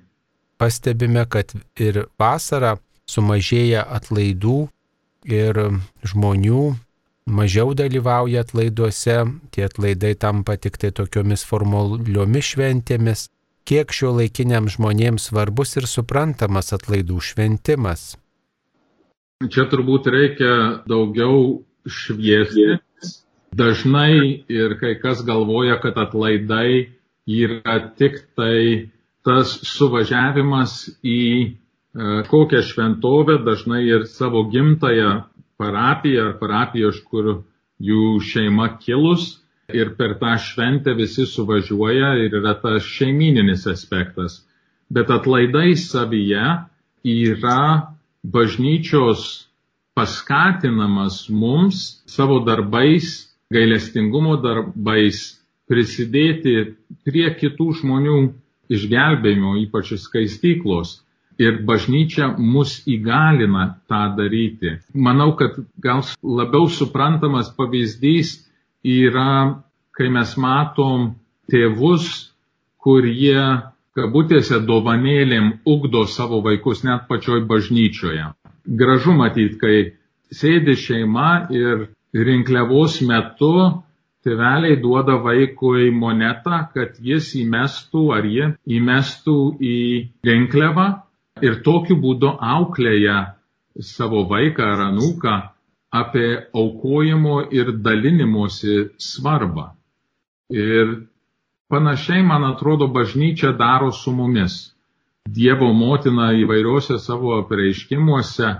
pastebime, 0.57 1.25
kad 1.29 1.53
ir 1.81 2.05
vasarą 2.19 2.77
sumažėja 3.09 3.83
atlaidų 3.97 4.57
ir 5.29 5.59
žmonių 6.05 6.63
mažiau 7.25 7.73
dalyvauja 7.77 8.45
atlaiduose, 8.45 9.17
tie 9.51 9.65
atlaidai 9.67 10.13
tampa 10.17 10.57
tik 10.61 10.77
tai 10.81 10.91
tokiomis 10.95 11.45
formaliomis 11.47 12.51
šventėmis, 12.53 13.27
kiek 13.65 13.93
šio 13.93 14.13
laikiniam 14.19 14.69
žmonėms 14.69 15.29
svarbus 15.31 15.75
ir 15.79 15.89
suprantamas 15.89 16.73
atlaidų 16.77 17.21
šventimas. 17.31 18.13
Čia 19.51 19.65
turbūt 19.69 20.07
reikia 20.11 20.55
daugiau 20.89 21.63
šviesti. 21.85 22.79
Dažnai 23.55 24.43
ir 24.51 24.75
kai 24.81 24.95
kas 24.99 25.21
galvoja, 25.25 25.77
kad 25.79 25.97
atlaidai 25.97 26.91
yra 27.27 27.77
tik 27.97 28.19
tai 28.35 28.91
tas 29.25 29.53
suvažiavimas 29.65 30.73
į 31.01 31.21
e, 31.41 31.47
kokią 32.29 32.61
šventovę, 32.67 33.39
dažnai 33.45 33.85
ir 33.87 34.05
savo 34.11 34.43
gimtają 34.51 35.23
parapiją 35.57 36.27
ar 36.29 36.35
parapiją, 36.41 36.91
iš 36.93 37.01
kur 37.09 37.31
jų 37.79 38.19
šeima 38.21 38.75
kilus. 38.81 39.39
Ir 39.73 39.95
per 39.97 40.19
tą 40.21 40.35
šventę 40.37 40.93
visi 40.93 41.25
suvažiuoja 41.25 42.11
ir 42.21 42.35
yra 42.37 42.53
tas 42.61 42.85
šeimininis 42.85 43.65
aspektas. 43.71 44.43
Bet 44.93 45.09
atlaidai 45.09 45.73
savyje 45.73 46.43
yra 47.01 47.95
bažnyčios 48.33 49.47
paskatinamas 49.95 51.29
mums 51.29 52.01
savo 52.05 52.39
darbais, 52.45 53.29
gailestingumo 53.53 54.35
darbais 54.41 55.21
prisidėti 55.69 56.75
prie 57.05 57.29
kitų 57.39 57.71
žmonių 57.81 58.17
išgelbėjimo, 58.75 59.55
ypač 59.65 59.95
skaistyklos. 60.01 61.01
Ir 61.35 61.59
bažnyčia 61.67 62.29
mus 62.39 62.77
įgalina 62.87 63.65
tą 63.91 64.05
daryti. 64.15 64.77
Manau, 64.95 65.33
kad 65.35 65.57
gal 65.83 66.05
labiau 66.23 66.69
suprantamas 66.71 67.49
pavyzdys 67.57 68.37
yra, 68.87 69.59
kai 69.91 70.07
mes 70.15 70.31
matom 70.39 71.09
tėvus, 71.51 72.31
kurie 72.79 73.35
kabutėse 73.95 74.59
dovanėlėm 74.67 75.51
ugdo 75.65 76.05
savo 76.11 76.41
vaikus 76.45 76.83
net 76.83 77.07
pačioj 77.09 77.45
bažnyčioje. 77.49 78.31
Gražu 78.65 79.13
matyti, 79.15 79.57
kai 79.61 79.77
sėdi 80.35 80.75
šeima 80.75 81.47
ir 81.53 81.87
rinkliavos 82.15 82.99
metu 83.07 83.53
tėveliai 84.25 84.79
duoda 84.81 85.19
vaikui 85.21 85.91
monetą, 85.93 86.65
kad 86.73 86.99
jis 86.99 87.31
įmestų 87.39 88.03
ar 88.17 88.25
jie 88.25 88.51
įmestų 88.79 89.37
į 89.61 89.77
rinkliavą 90.27 90.87
ir 91.45 91.59
tokiu 91.67 91.99
būdu 92.01 92.31
auklėja 92.55 93.19
savo 93.79 94.25
vaiką 94.29 94.71
ar 94.75 94.85
anūką 94.89 95.35
apie 95.95 96.29
aukojimo 96.55 97.41
ir 97.53 97.71
dalinimuose 97.85 98.89
svarbą. 98.99 99.69
Ir 100.51 101.05
panašiai, 101.75 102.23
man 102.23 102.47
atrodo, 102.47 102.87
bažnyčia 102.87 103.51
daro 103.59 103.91
su 103.91 104.15
mumis. 104.15 104.55
Dievo 105.27 105.73
motina 105.73 106.29
įvairiuose 106.39 106.99
savo 107.03 107.33
apreiškimuose 107.41 108.51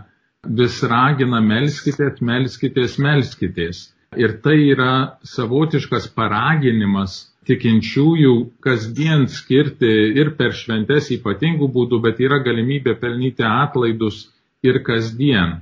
vis 0.60 0.80
ragina 0.84 1.40
melskitės, 1.42 2.20
melskitės, 2.22 2.98
melskitės. 3.00 3.86
Ir 4.20 4.36
tai 4.44 4.58
yra 4.74 4.92
savotiškas 5.28 6.10
paraginimas 6.18 7.16
tikinčiųjų 7.46 8.34
kasdien 8.66 9.28
skirti 9.32 9.92
ir 10.22 10.34
per 10.40 10.56
šventes 10.58 11.12
ypatingų 11.16 11.70
būdų, 11.76 12.02
bet 12.06 12.20
yra 12.24 12.42
galimybė 12.46 12.96
pelnyti 13.02 13.46
atlaidus 13.46 14.26
ir 14.66 14.82
kasdien. 14.88 15.60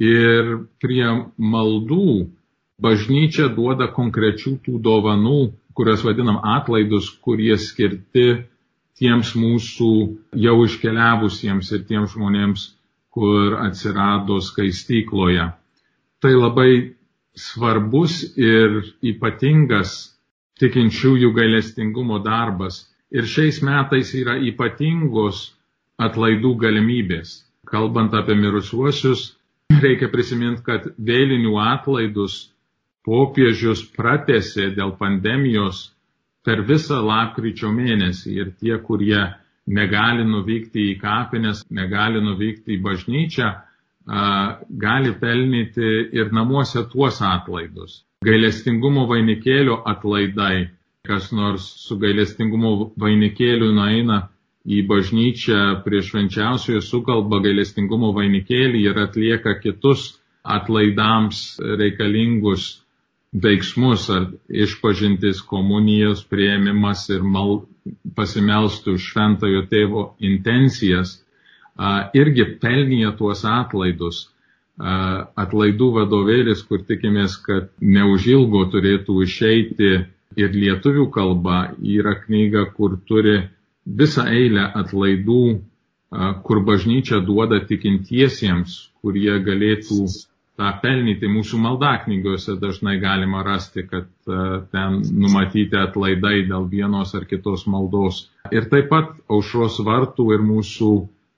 Ir 0.00 0.56
prie 0.82 1.06
maldų 1.36 2.26
bažnyčia 2.82 3.48
duoda 3.56 3.88
konkrečių 3.96 4.56
tų 4.64 4.80
dovanų, 4.84 5.52
kurias 5.76 6.04
vadinam 6.04 6.40
atlaidus, 6.56 7.10
kurie 7.22 7.56
skirti 7.60 8.26
tiems 8.96 9.34
mūsų 9.36 9.92
jau 10.40 10.56
iškeliavusiems 10.64 11.72
ir 11.76 11.84
tiems 11.88 12.14
žmonėms, 12.16 12.66
kur 13.12 13.58
atsirado 13.60 14.40
skaistykloje. 14.44 15.50
Tai 16.20 16.32
labai 16.32 16.70
svarbus 17.36 18.22
ir 18.40 18.80
ypatingas 19.04 19.92
tikinčiųjų 20.60 21.32
gailestingumo 21.36 22.22
darbas. 22.24 22.86
Ir 23.12 23.28
šiais 23.28 23.60
metais 23.64 24.12
yra 24.16 24.38
ypatingos 24.48 25.50
atlaidų 26.00 26.54
galimybės. 26.64 27.42
Kalbant 27.68 28.14
apie 28.16 28.36
mirusiuosius, 28.38 29.34
reikia 29.82 30.08
prisiminti, 30.12 30.64
kad 30.64 30.88
vėlinių 30.96 31.56
atlaidus 31.62 32.46
popiežius 33.06 33.84
pratėsi 33.96 34.72
dėl 34.76 34.96
pandemijos 34.98 35.86
per 36.46 36.62
visą 36.66 36.98
lapkričio 37.06 37.70
mėnesį 37.74 38.34
ir 38.40 38.50
tie, 38.60 38.76
kurie 38.88 39.22
negali 39.66 40.26
nuvykti 40.26 40.90
į 40.92 40.98
kapines, 41.00 41.62
negali 41.70 42.22
nuvykti 42.22 42.76
į 42.76 42.82
bažnyčią, 42.82 43.50
gali 44.06 45.12
pelnyti 45.20 45.88
ir 46.14 46.30
namuose 46.32 46.84
tuos 46.92 47.18
atlaidus. 47.22 48.02
Gailestingumo 48.26 49.06
vainikėlio 49.10 49.80
atlaidai, 49.86 50.68
kas 51.06 51.32
nors 51.34 51.66
su 51.86 51.98
gailestingumo 51.98 52.92
vainikėliu 52.98 53.72
nueina 53.74 54.22
į 54.66 54.82
bažnyčią 54.86 55.82
prie 55.84 56.02
švenčiausiojo 56.02 56.82
sukalba 56.82 57.42
gailestingumo 57.42 58.12
vainikėlį 58.16 58.82
ir 58.86 58.98
atlieka 59.02 59.58
kitus 59.62 60.16
atlaidams 60.42 61.58
reikalingus 61.78 62.70
veiksmus 63.42 64.08
ar 64.10 64.28
išpažintis 64.48 65.42
komunijos 65.44 66.24
prieimimas 66.30 67.06
ir 67.12 67.22
mal, 67.22 67.64
pasimelstų 68.16 68.96
šventojo 68.98 69.66
tėvo 69.70 70.08
intencijas 70.24 71.18
irgi 72.16 72.46
pelnė 72.62 73.12
tuos 73.18 73.44
atlaidus. 73.44 74.26
Atlaidų 74.76 75.86
vadovėlis, 75.94 76.62
kur 76.68 76.82
tikimės, 76.84 77.38
kad 77.40 77.70
neužilgo 77.80 78.66
turėtų 78.72 79.22
išeiti 79.24 79.92
ir 80.36 80.52
lietuvių 80.52 81.06
kalba, 81.14 81.70
yra 81.80 82.12
knyga, 82.26 82.66
kur 82.76 82.98
turi 83.08 83.38
visą 83.86 84.26
eilę 84.28 84.66
atlaidų, 84.82 85.40
kur 86.44 86.60
bažnyčia 86.66 87.22
duoda 87.24 87.62
tikintiesiems, 87.70 88.76
kurie 89.00 89.38
galėtų 89.46 90.04
tą 90.60 90.70
pelnyti. 90.82 91.28
Mūsų 91.30 91.60
maldaknygose 91.62 92.56
dažnai 92.62 92.96
galima 93.02 93.42
rasti, 93.46 93.84
kad 93.90 94.08
ten 94.72 95.00
numatyti 95.24 95.76
atlaidai 95.80 96.46
dėl 96.48 96.68
vienos 96.72 97.14
ar 97.18 97.26
kitos 97.30 97.66
maldos. 97.70 98.26
Ir 98.54 98.68
taip 98.72 98.88
pat 98.92 99.12
aušros 99.28 99.78
vartų 99.86 100.30
ir 100.36 100.44
mūsų 100.48 100.90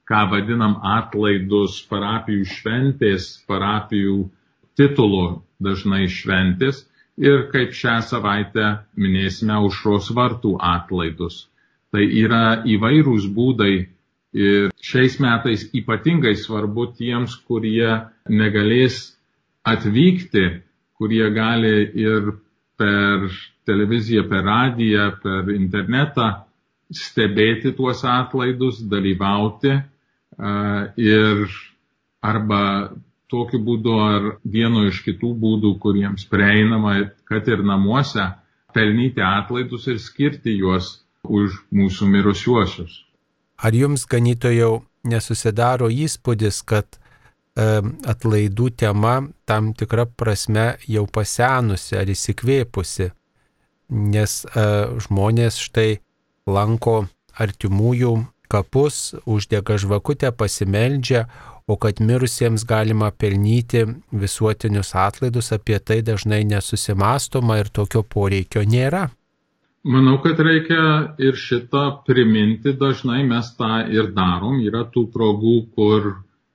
ką 0.09 0.23
vadinam 0.33 0.79
atlaidus 0.97 1.83
parapijų 1.91 2.47
šventės, 2.49 3.29
parapijų 3.51 4.23
titulo 4.79 5.25
dažnai 5.61 6.07
šventės 6.09 6.85
ir 7.19 7.49
kaip 7.53 7.75
šią 7.75 7.99
savaitę 8.07 8.71
minėsime 9.05 9.59
užros 9.69 10.09
vartų 10.17 10.55
atlaidus. 10.73 11.47
Tai 11.93 12.05
yra 12.23 12.63
įvairūs 12.69 13.27
būdai 13.37 13.73
ir 14.37 14.71
šiais 14.85 15.19
metais 15.23 15.69
ypatingai 15.75 16.35
svarbu 16.37 16.91
tiems, 16.99 17.37
kurie 17.49 17.89
negalės 18.29 19.17
atvykti, 19.65 20.45
kurie 20.99 21.31
gali 21.35 21.75
ir 21.97 22.33
per 22.79 23.29
televiziją, 23.69 24.27
per 24.29 24.45
radiją, 24.45 25.11
per 25.23 25.51
internetą 25.55 26.29
stebėti 26.95 27.75
tuos 27.77 28.05
atlaidus, 28.09 28.81
dalyvauti 28.89 29.75
ir 30.97 31.43
arba 32.25 32.63
tokiu 33.29 33.61
būdu 33.61 33.97
ar 34.01 34.29
vienu 34.45 34.87
iš 34.89 35.03
kitų 35.05 35.35
būdų, 35.43 35.75
kuriems 35.83 36.25
prieinama, 36.31 36.95
kad 37.29 37.49
ir 37.49 37.65
namuose, 37.67 38.25
pelnyti 38.73 39.21
atlaidus 39.25 39.89
ir 39.93 40.01
skirti 40.01 40.57
juos 40.57 41.03
už 41.25 41.61
mūsų 41.75 42.09
mirusiuosius. 42.15 43.03
Ar 43.59 43.75
jums, 43.75 44.05
ganytojau, 44.07 44.85
nesusidaro 45.09 45.89
įspūdis, 45.91 46.63
kad 46.69 46.99
e, 46.99 47.81
atlaidų 48.07 48.71
tema 48.79 49.17
tam 49.49 49.73
tikra 49.75 50.07
prasme 50.07 50.77
jau 50.87 51.07
pasenusi 51.11 51.99
ar 51.99 52.11
įsikvėpusi, 52.13 53.11
nes 54.15 54.41
e, 54.47 54.67
žmonės 55.07 55.59
štai 55.67 55.99
lanko 56.47 57.09
artimųjų 57.39 58.15
kapus, 58.49 59.15
uždega 59.27 59.77
žvakutę, 59.79 60.31
pasimeldžia, 60.33 61.27
o 61.69 61.77
kad 61.77 62.01
mirusiems 62.01 62.65
galima 62.65 63.11
pelnyti 63.13 63.85
visuotinius 64.13 64.95
atlaidus, 64.97 65.53
apie 65.53 65.77
tai 65.79 66.01
dažnai 66.01 66.41
nesusimastoma 66.49 67.59
ir 67.61 67.69
tokio 67.69 68.03
poreikio 68.03 68.63
nėra. 68.65 69.09
Manau, 69.89 70.19
kad 70.21 70.37
reikia 70.45 70.81
ir 71.17 71.37
šitą 71.41 71.83
priminti, 72.05 72.75
dažnai 72.77 73.23
mes 73.25 73.47
tą 73.57 73.87
ir 73.89 74.11
darom. 74.17 74.59
Yra 74.61 74.83
tų 74.93 75.07
progų, 75.15 75.55
kur 75.77 76.11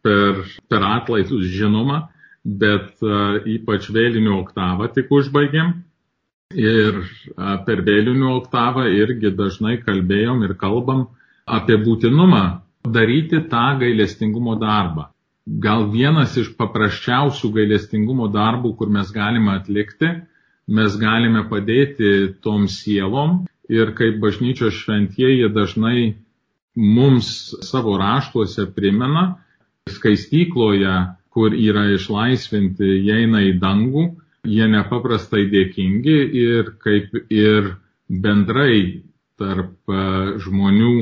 per, 0.05 0.43
per 0.69 0.85
atlaidus 0.85 1.47
žinoma, 1.55 1.97
bet 2.45 3.01
uh, 3.01 3.39
ypač 3.55 3.87
vėlinių 3.95 4.35
oktavą 4.37 4.89
tik 4.93 5.09
užbaigėm. 5.17 5.71
Ir 6.53 6.99
uh, 6.99 7.55
per 7.65 7.81
vėlinių 7.87 8.29
oktavą 8.35 8.85
irgi 8.99 9.31
dažnai 9.39 9.79
kalbėjom 9.81 10.43
ir 10.45 10.53
kalbam 10.61 11.07
apie 11.57 11.79
būtinumą 11.87 12.43
daryti 12.85 13.39
tą 13.49 13.65
gailestingumo 13.81 14.59
darbą. 14.61 15.07
Gal 15.65 15.87
vienas 15.91 16.37
iš 16.39 16.53
paprasčiausių 16.59 17.49
gailestingumo 17.57 18.29
darbų, 18.31 18.75
kur 18.77 18.93
mes 18.93 19.09
galime 19.15 19.57
atlikti, 19.57 20.11
mes 20.67 20.95
galime 20.99 21.45
padėti 21.49 22.33
tom 22.43 22.67
sielom. 22.67 23.43
Ir 23.71 23.93
kaip 23.97 24.19
bažnyčios 24.21 24.75
šventieji 24.75 25.47
dažnai 25.55 26.13
mums 26.75 27.53
savo 27.63 27.95
raštuose 27.97 28.67
primena, 28.75 29.37
skaistykloje, 29.89 30.93
kur 31.33 31.55
yra 31.55 31.87
išlaisvinti, 31.95 32.99
eina 33.09 33.41
į 33.47 33.55
dangų, 33.61 34.03
jie 34.47 34.67
nepaprastai 34.69 35.47
dėkingi 35.51 36.17
ir 36.43 36.73
kaip 36.83 37.15
ir 37.31 37.73
bendrai 38.09 39.03
tarp 39.39 39.95
žmonių 40.43 40.95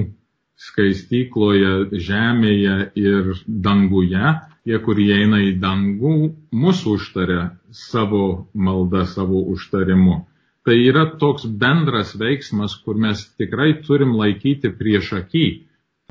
skaistykloje, 0.61 1.73
žemėje 2.05 2.77
ir 3.01 3.33
danguje, 3.47 4.35
tie, 4.65 4.77
kurie 4.85 5.09
eina 5.21 5.41
į 5.41 5.55
dangų, 5.61 6.15
mūsų 6.53 6.97
užtaria 6.97 7.45
savo 7.73 8.47
maldą, 8.53 9.05
savo 9.09 9.41
užtarimu. 9.53 10.21
Tai 10.65 10.75
yra 10.77 11.07
toks 11.17 11.47
bendras 11.61 12.13
veiksmas, 12.17 12.75
kur 12.85 12.99
mes 13.01 13.23
tikrai 13.39 13.73
turim 13.81 14.13
laikyti 14.19 14.69
prieš 14.77 15.13
akį. 15.23 15.47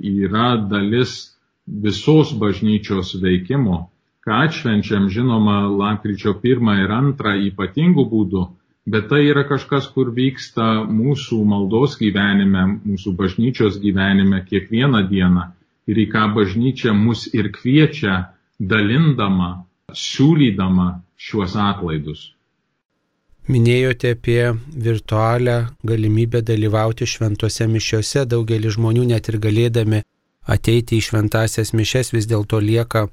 Yra 0.02 0.56
dalis 0.70 1.36
visos 1.66 2.32
bažnyčios 2.34 3.14
veikimo, 3.22 3.84
ką 4.26 4.40
atšvenčiam, 4.46 5.06
žinoma, 5.12 5.68
lapkričio 5.70 6.34
1 6.42 6.72
ir 6.82 6.96
2 7.20 7.36
ypatingų 7.52 8.06
būdų, 8.10 8.42
bet 8.90 9.06
tai 9.12 9.22
yra 9.28 9.44
kažkas, 9.46 9.86
kur 9.94 10.10
vyksta 10.16 10.82
mūsų 10.88 11.38
maldos 11.46 11.94
gyvenime, 12.00 12.66
mūsų 12.82 13.14
bažnyčios 13.14 13.78
gyvenime 13.78 14.42
kiekvieną 14.48 15.06
dieną 15.12 15.46
ir 15.86 15.98
į 15.98 16.06
ką 16.10 16.26
bažnyčia 16.34 16.92
mus 16.96 17.28
ir 17.34 17.52
kviečia, 17.54 18.32
dalindama, 18.60 19.64
siūlydama 19.90 21.00
šiuos 21.16 21.56
atlaidus. 21.56 22.30
Minėjote 23.50 24.12
apie 24.14 24.52
virtualią 24.86 25.56
galimybę 25.82 26.42
dalyvauti 26.46 27.08
šventose 27.08 27.66
mišiose. 27.66 28.26
Daugelis 28.28 28.76
žmonių 28.76 29.08
net 29.10 29.30
ir 29.32 29.40
galėdami 29.42 30.04
ateiti 30.46 31.00
į 31.00 31.06
šventasias 31.08 31.72
mišes 31.74 32.12
vis 32.14 32.28
dėlto 32.30 32.60
lieka 32.62 33.08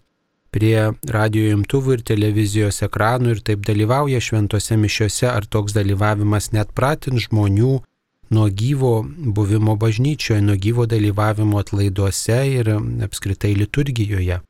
prie 0.53 0.91
radio 1.12 1.55
imtuvų 1.55 1.97
ir 1.97 2.03
televizijos 2.12 2.83
ekranų 2.86 3.36
ir 3.36 3.41
taip 3.49 3.65
dalyvauja 3.67 4.21
šventose 4.23 4.77
mišiose, 4.77 5.27
ar 5.31 5.45
toks 5.45 5.75
dalyvavimas 5.75 6.51
net 6.53 6.71
pratins 6.75 7.27
žmonių 7.27 7.73
nuo 8.29 8.47
gyvo 8.51 8.93
buvimo 9.07 9.75
bažnyčioje, 9.79 10.41
nuo 10.43 10.55
gyvo 10.60 10.86
dalyvavimo 10.86 11.60
atlaiduose 11.63 12.39
ir 12.60 12.71
apskritai 13.07 13.55
liturgijoje. 13.55 14.41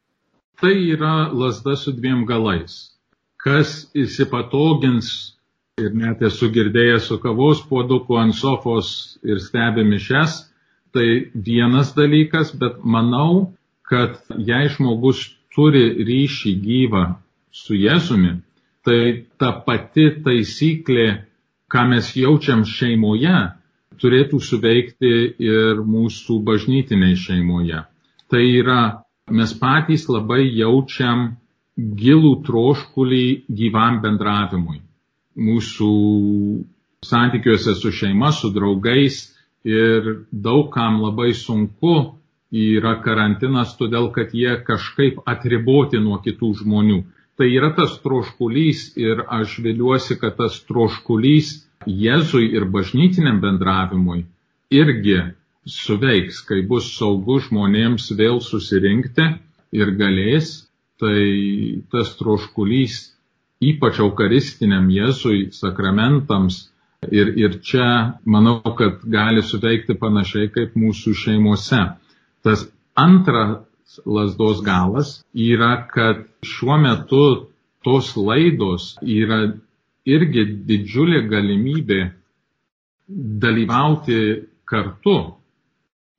Tai 0.58 0.74
yra 0.74 1.30
lasda 1.34 1.76
su 1.76 1.92
dviem 1.94 2.26
galais. 2.26 2.96
Kas 3.38 3.92
įsipatogins 3.94 5.10
ir 5.78 5.94
net 5.94 6.24
esu 6.26 6.50
girdėjęs 6.56 7.12
su 7.12 7.20
kavos 7.22 7.62
puoduku 7.70 8.18
ant 8.18 8.34
sofos 8.34 8.90
ir 9.22 9.38
stebi 9.44 9.86
mišes, 9.86 10.40
tai 10.94 11.30
vienas 11.48 11.94
dalykas, 11.94 12.56
bet 12.58 12.82
manau, 12.82 13.54
kad 13.86 14.18
jei 14.50 14.66
žmogus 14.74 15.22
turi 15.54 15.86
ryšį 16.10 16.54
gyvą 16.66 17.04
su 17.54 17.78
Jėzumi, 17.78 18.34
tai 18.82 19.28
ta 19.38 19.52
pati 19.68 20.10
taisyklė, 20.26 21.08
ką 21.70 21.86
mes 21.94 22.10
jaučiam 22.18 22.66
šeimoje, 22.66 23.38
turėtų 24.02 24.42
suveikti 24.42 25.14
ir 25.54 25.86
mūsų 25.86 26.42
bažnytiniai 26.50 27.18
šeimoje. 27.18 27.86
Tai 28.32 28.44
yra, 28.44 28.82
mes 29.30 29.54
patys 29.60 30.08
labai 30.10 30.46
jaučiam 30.56 31.36
gilų 31.78 32.34
troškulį 32.48 33.26
gyvam 33.60 34.00
bendravimui. 34.02 34.80
Mūsų 35.38 35.90
santykiuose 37.06 37.76
su 37.78 37.92
šeima, 37.94 38.32
su 38.34 38.50
draugais 38.54 39.20
ir 39.68 40.26
daugam 40.32 41.02
labai 41.04 41.34
sunku 41.38 41.98
yra 42.52 42.96
karantinas, 43.04 43.76
todėl 43.78 44.10
kad 44.16 44.34
jie 44.34 44.56
kažkaip 44.66 45.20
atriboti 45.28 46.00
nuo 46.02 46.18
kitų 46.24 46.54
žmonių. 46.64 47.04
Tai 47.38 47.46
yra 47.54 47.70
tas 47.78 48.00
troškulys 48.02 48.96
ir 48.98 49.22
aš 49.30 49.60
viliuosi, 49.62 50.18
kad 50.18 50.40
tas 50.40 50.58
troškulys 50.66 51.68
Jėzui 51.88 52.50
ir 52.58 52.66
bažnytiniam 52.68 53.38
bendravimui 53.40 54.26
irgi 54.74 55.20
suveiks, 55.68 56.42
kai 56.48 56.62
bus 56.68 56.90
saugu 56.98 57.40
žmonėms 57.44 58.10
vėl 58.20 58.40
susirinkti 58.44 59.28
ir 59.76 59.94
galės, 60.00 60.54
tai 61.02 61.84
tas 61.92 62.16
troškulys 62.20 63.02
ypač 63.64 64.00
eukaristiniam 64.04 64.88
Jėzui, 64.94 65.50
sakramentams 65.54 66.68
ir, 67.12 67.32
ir 67.38 67.60
čia 67.66 67.88
manau, 68.26 68.62
kad 68.78 69.02
gali 69.04 69.44
suveikti 69.46 69.98
panašiai 69.98 70.52
kaip 70.54 70.76
mūsų 70.78 71.14
šeimose. 71.18 71.82
Tas 72.46 72.68
antras 72.98 74.00
lasdos 74.06 74.62
galas 74.66 75.18
yra, 75.34 75.88
kad 75.90 76.26
šiuo 76.46 76.78
metu 76.82 77.24
tos 77.86 78.14
laidos 78.18 78.96
yra 79.02 79.42
irgi 80.08 80.44
didžiulė 80.68 81.24
galimybė 81.32 82.02
dalyvauti 83.08 84.20
kartu, 84.68 85.18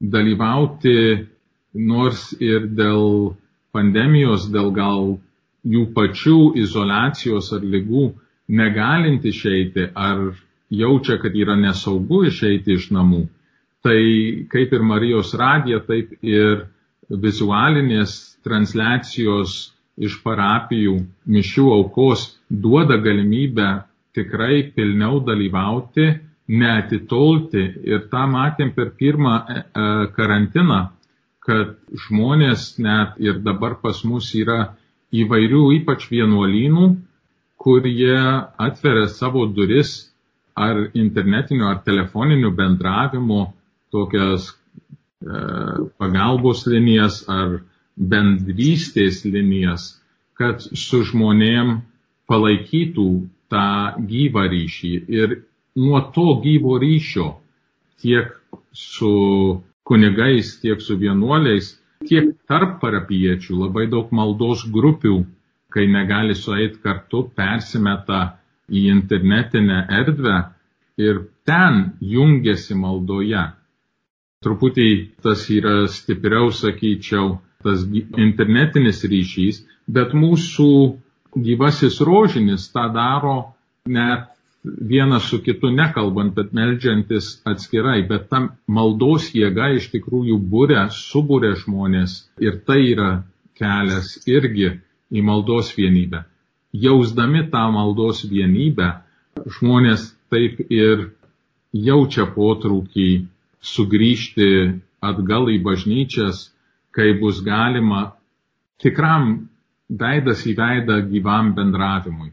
dalyvauti 0.00 1.26
nors 1.74 2.32
ir 2.40 2.68
dėl 2.78 3.34
pandemijos, 3.74 4.48
dėl 4.50 4.70
gal 4.74 5.18
jų 5.66 5.84
pačių 5.94 6.38
izolacijos 6.62 7.52
ar 7.52 7.64
lygų 7.64 8.12
negalint 8.48 9.24
išeiti 9.28 9.90
ar 9.94 10.30
jaučia, 10.70 11.18
kad 11.20 11.34
yra 11.36 11.56
nesaugu 11.56 12.24
išeiti 12.28 12.78
iš 12.78 12.90
namų. 12.94 13.26
Tai 13.84 14.00
kaip 14.52 14.72
ir 14.74 14.82
Marijos 14.82 15.34
radija, 15.38 15.80
taip 15.86 16.14
ir 16.22 16.66
vizualinės 17.08 18.38
transliacijos 18.44 19.58
iš 19.98 20.18
parapijų 20.22 20.98
mišių 21.26 21.66
aukos 21.74 22.24
duoda 22.48 22.98
galimybę 23.02 23.68
tikrai 24.16 24.62
pilniau 24.74 25.20
dalyvauti, 25.24 26.08
neatitolti. 26.48 27.64
Ir 27.84 28.08
tą 28.12 28.24
matėm 28.32 28.72
per 28.76 28.92
pirmą 28.98 29.34
e, 29.38 29.58
e, 29.60 29.88
karantiną, 30.16 30.80
kad 31.44 31.76
žmonės 32.06 32.74
net 32.82 33.16
ir 33.20 33.40
dabar 33.44 33.78
pas 33.82 34.02
mus 34.04 34.32
yra 34.36 34.74
įvairių, 35.16 35.62
ypač 35.78 36.08
vienuolynų, 36.12 36.88
kurie 37.58 38.16
atveria 38.60 39.08
savo 39.08 39.46
duris 39.48 40.10
ar 40.58 40.88
internetiniu, 40.94 41.68
ar 41.70 41.80
telefoniniu 41.86 42.52
bendravimu 42.56 43.46
tokias 43.92 44.50
e, 44.50 44.54
pagalbos 46.00 46.66
linijas 46.68 47.22
ar 47.28 47.60
bendrystės 47.98 49.24
linijas, 49.26 49.90
kad 50.38 50.62
su 50.62 51.02
žmonėm 51.08 51.80
palaikytų 52.28 53.08
tą 53.50 53.68
gyvą 54.10 54.44
ryšį. 54.52 54.92
Ir 55.08 55.38
nuo 55.78 56.00
to 56.14 56.26
gyvo 56.42 56.78
ryšio 56.82 57.28
tiek 58.02 58.34
su 58.72 59.12
kunigais, 59.88 60.60
tiek 60.60 60.80
su 60.82 60.96
vienuoliais, 61.00 61.72
tiek 62.08 62.34
tarp 62.50 62.78
parapiečių 62.82 63.56
labai 63.64 63.86
daug 63.90 64.12
maldos 64.14 64.64
grupių, 64.74 65.22
kai 65.72 65.86
negali 65.90 66.36
sueiti 66.38 66.80
kartu, 66.84 67.24
persimeta 67.36 68.20
į 68.68 68.84
internetinę 68.92 69.80
erdvę 70.00 70.36
ir 71.00 71.22
ten 71.48 71.92
jungiasi 72.00 72.76
maldoje. 72.78 73.44
Truputį 74.44 74.88
tas 75.24 75.42
yra 75.50 75.88
stipriau, 75.90 76.52
sakyčiau, 76.54 77.38
tas 77.64 77.82
internetinis 78.22 79.02
ryšys, 79.10 79.64
bet 79.90 80.14
mūsų 80.14 80.70
gyvasis 81.48 81.98
rožinis 82.06 82.68
tą 82.74 82.86
daro 82.94 83.38
net 83.88 84.28
vienas 84.64 85.22
su 85.30 85.42
kitu 85.42 85.70
nekalbant, 85.70 86.34
bet 86.34 86.52
melžiantis 86.52 87.40
atskirai, 87.46 88.02
bet 88.08 88.28
tam 88.30 88.50
maldos 88.66 89.30
jėga 89.34 89.70
iš 89.78 89.90
tikrųjų 89.94 90.38
būrė, 90.50 90.88
subūrė 90.94 91.54
žmonės 91.62 92.18
ir 92.42 92.60
tai 92.66 92.80
yra 92.92 93.10
kelias 93.58 94.16
irgi 94.26 94.72
į 95.10 95.22
maldos 95.24 95.72
vienybę. 95.76 96.24
Jausdami 96.72 97.46
tą 97.52 97.64
maldos 97.72 98.24
vienybę, 98.28 98.90
žmonės 99.58 100.10
taip 100.30 100.60
ir 100.68 101.08
jaučia 101.72 102.26
potraukį 102.34 103.08
sugrįžti 103.62 104.50
atgal 105.02 105.48
į 105.50 105.58
bažnyčias, 105.64 106.48
kai 106.94 107.14
bus 107.20 107.40
galima 107.46 108.12
tikram 108.82 109.48
veidas 109.88 110.44
į 110.46 110.54
veidą 110.58 111.00
gyvam 111.08 111.54
bendravimui. 111.56 112.32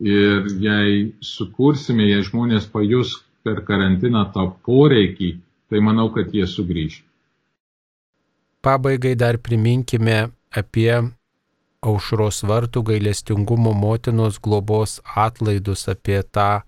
Ir 0.00 0.48
jei 0.60 1.14
sukursime, 1.24 2.04
jei 2.04 2.24
žmonės 2.24 2.66
pajus 2.68 3.14
per 3.46 3.62
karantiną 3.64 4.26
tą 4.34 4.50
poreikį, 4.66 5.30
tai 5.70 5.80
manau, 5.80 6.10
kad 6.12 6.34
jie 6.34 6.44
sugrįž. 6.44 7.00
Pabaigai 8.60 9.14
dar 9.16 9.38
priminkime 9.38 10.26
apie 10.52 10.90
aušros 11.86 12.42
vartų 12.44 12.82
gailestingumo 12.90 13.72
motinos 13.72 14.40
globos 14.42 14.98
atlaidus, 15.14 15.86
apie 15.88 16.20
tą 16.22 16.66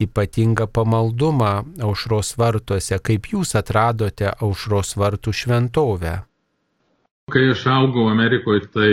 ypatingą 0.00 0.66
pamaldumą 0.72 1.52
aušros 1.84 2.36
vartuose. 2.40 2.98
Kaip 3.02 3.28
jūs 3.34 3.56
atradote 3.58 4.30
aušros 4.40 4.94
vartų 4.96 5.34
šventovę? 5.36 6.14
Kai 7.30 7.42
aš 7.52 7.66
augau 7.70 8.08
Amerikoje, 8.10 8.66
tai 8.74 8.92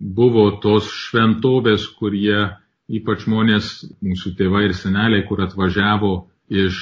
buvo 0.00 0.48
tos 0.62 0.88
šventovės, 0.90 1.84
kurie 1.98 2.48
ypač 2.88 3.26
žmonės, 3.26 3.72
mūsų 4.04 4.34
tėvai 4.38 4.66
ir 4.68 4.74
seneliai, 4.78 5.24
kur 5.26 5.42
atvažiavo 5.46 6.12
iš, 6.48 6.78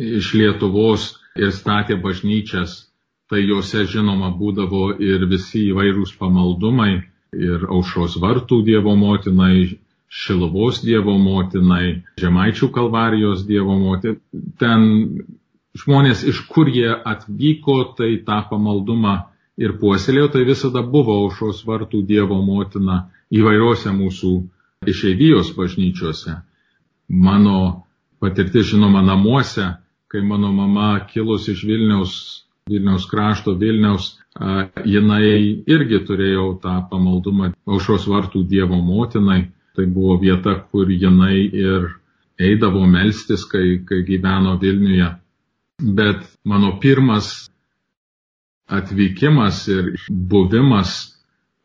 iš 0.00 0.32
Lietuvos 0.38 1.10
ir 1.36 1.52
statė 1.52 1.98
bažnyčias, 2.00 2.84
tai 3.28 3.42
juose 3.44 3.84
žinoma 3.88 4.30
būdavo 4.36 4.94
ir 5.02 5.26
visi 5.28 5.66
įvairūs 5.70 6.14
pamaldumai, 6.20 7.02
ir 7.34 7.66
aušros 7.68 8.18
vartų 8.22 8.62
Dievo 8.66 8.94
motinai, 8.96 9.78
Šilovos 10.14 10.80
Dievo 10.84 11.16
motinai, 11.18 12.04
Žemaičių 12.22 12.68
kalvarijos 12.74 13.42
Dievo 13.48 13.74
motinai. 13.80 14.20
Ten 14.60 14.84
žmonės, 15.74 16.22
iš 16.30 16.44
kur 16.50 16.70
jie 16.70 16.92
atvyko, 16.94 17.80
tai 17.98 18.14
tą 18.26 18.40
pamaldumą 18.50 19.16
ir 19.58 19.74
puoselėjo, 19.80 20.30
tai 20.34 20.44
visada 20.46 20.84
buvo 20.86 21.18
aušros 21.24 21.64
vartų 21.66 22.04
Dievo 22.06 22.38
motina 22.46 23.08
įvairiuose 23.34 23.90
mūsų 23.94 24.34
išeivijos 24.86 25.52
bažnyčiose. 25.56 26.36
Mano 27.08 27.84
patirtis, 28.20 28.70
žinoma, 28.72 29.02
namuose, 29.02 29.66
kai 30.08 30.22
mano 30.22 30.52
mama 30.52 31.06
kilus 31.10 31.48
iš 31.48 31.64
Vilniaus, 31.68 32.14
Vilniaus 32.70 33.08
krašto, 33.10 33.54
Vilniaus, 33.60 34.14
jinai 34.84 35.64
irgi 35.66 36.00
turėjo 36.08 36.46
tą 36.62 36.78
pamaldumą 36.90 37.52
aušos 37.66 38.06
vartų 38.08 38.44
Dievo 38.48 38.80
motinai. 38.82 39.50
Tai 39.74 39.88
buvo 39.90 40.20
vieta, 40.22 40.54
kur 40.70 40.86
jinai 40.86 41.48
ir 41.50 41.88
eidavo 42.38 42.84
melstis, 42.86 43.42
kai, 43.50 43.80
kai 43.82 44.04
gyveno 44.06 44.54
Vilniuje. 44.62 45.08
Bet 45.82 46.22
mano 46.46 46.76
pirmas 46.80 47.48
atvykimas 48.70 49.66
ir 49.68 49.90
buvimas 50.08 50.94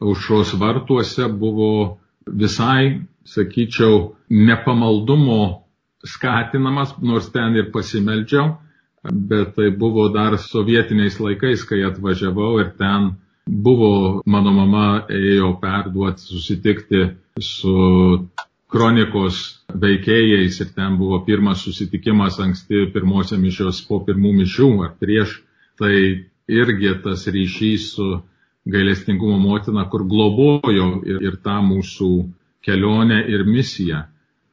aušros 0.01 0.53
vartuose 0.59 1.27
buvo 1.27 1.99
visai, 2.33 3.01
sakyčiau, 3.25 4.15
nepamaldumo 4.29 5.65
skatinamas, 6.05 6.95
nors 7.01 7.29
ten 7.33 7.55
ir 7.59 7.71
pasimeldžiau, 7.73 8.57
bet 9.03 9.55
tai 9.55 9.69
buvo 9.71 10.09
dar 10.13 10.37
sovietiniais 10.39 11.19
laikais, 11.19 11.63
kai 11.67 11.83
atvažiavau 11.87 12.59
ir 12.59 12.71
ten 12.77 13.13
buvo, 13.49 14.21
mano 14.25 14.53
mama 14.53 15.05
ėjo 15.09 15.55
perduoti, 15.61 16.21
susitikti 16.29 17.03
su 17.41 17.75
kronikos 18.69 19.39
veikėjais 19.73 20.59
ir 20.61 20.73
ten 20.75 20.97
buvo 20.99 21.23
pirmas 21.25 21.63
susitikimas 21.65 22.39
anksti 22.43 22.89
pirmosios 22.93 23.41
mišios 23.41 23.81
po 23.87 24.03
pirmų 24.05 24.35
mišių 24.43 24.69
ar 24.85 24.91
prieš, 25.01 25.39
tai 25.79 26.27
irgi 26.49 26.93
tas 27.03 27.25
ryšys 27.27 27.93
su 27.95 28.09
gailestingumo 28.71 29.39
motina, 29.41 29.85
kur 29.89 30.05
globojo 30.07 30.89
ir, 31.05 31.19
ir 31.25 31.37
tą 31.43 31.59
mūsų 31.65 32.09
kelionę 32.65 33.23
ir 33.31 33.45
misiją. 33.47 34.05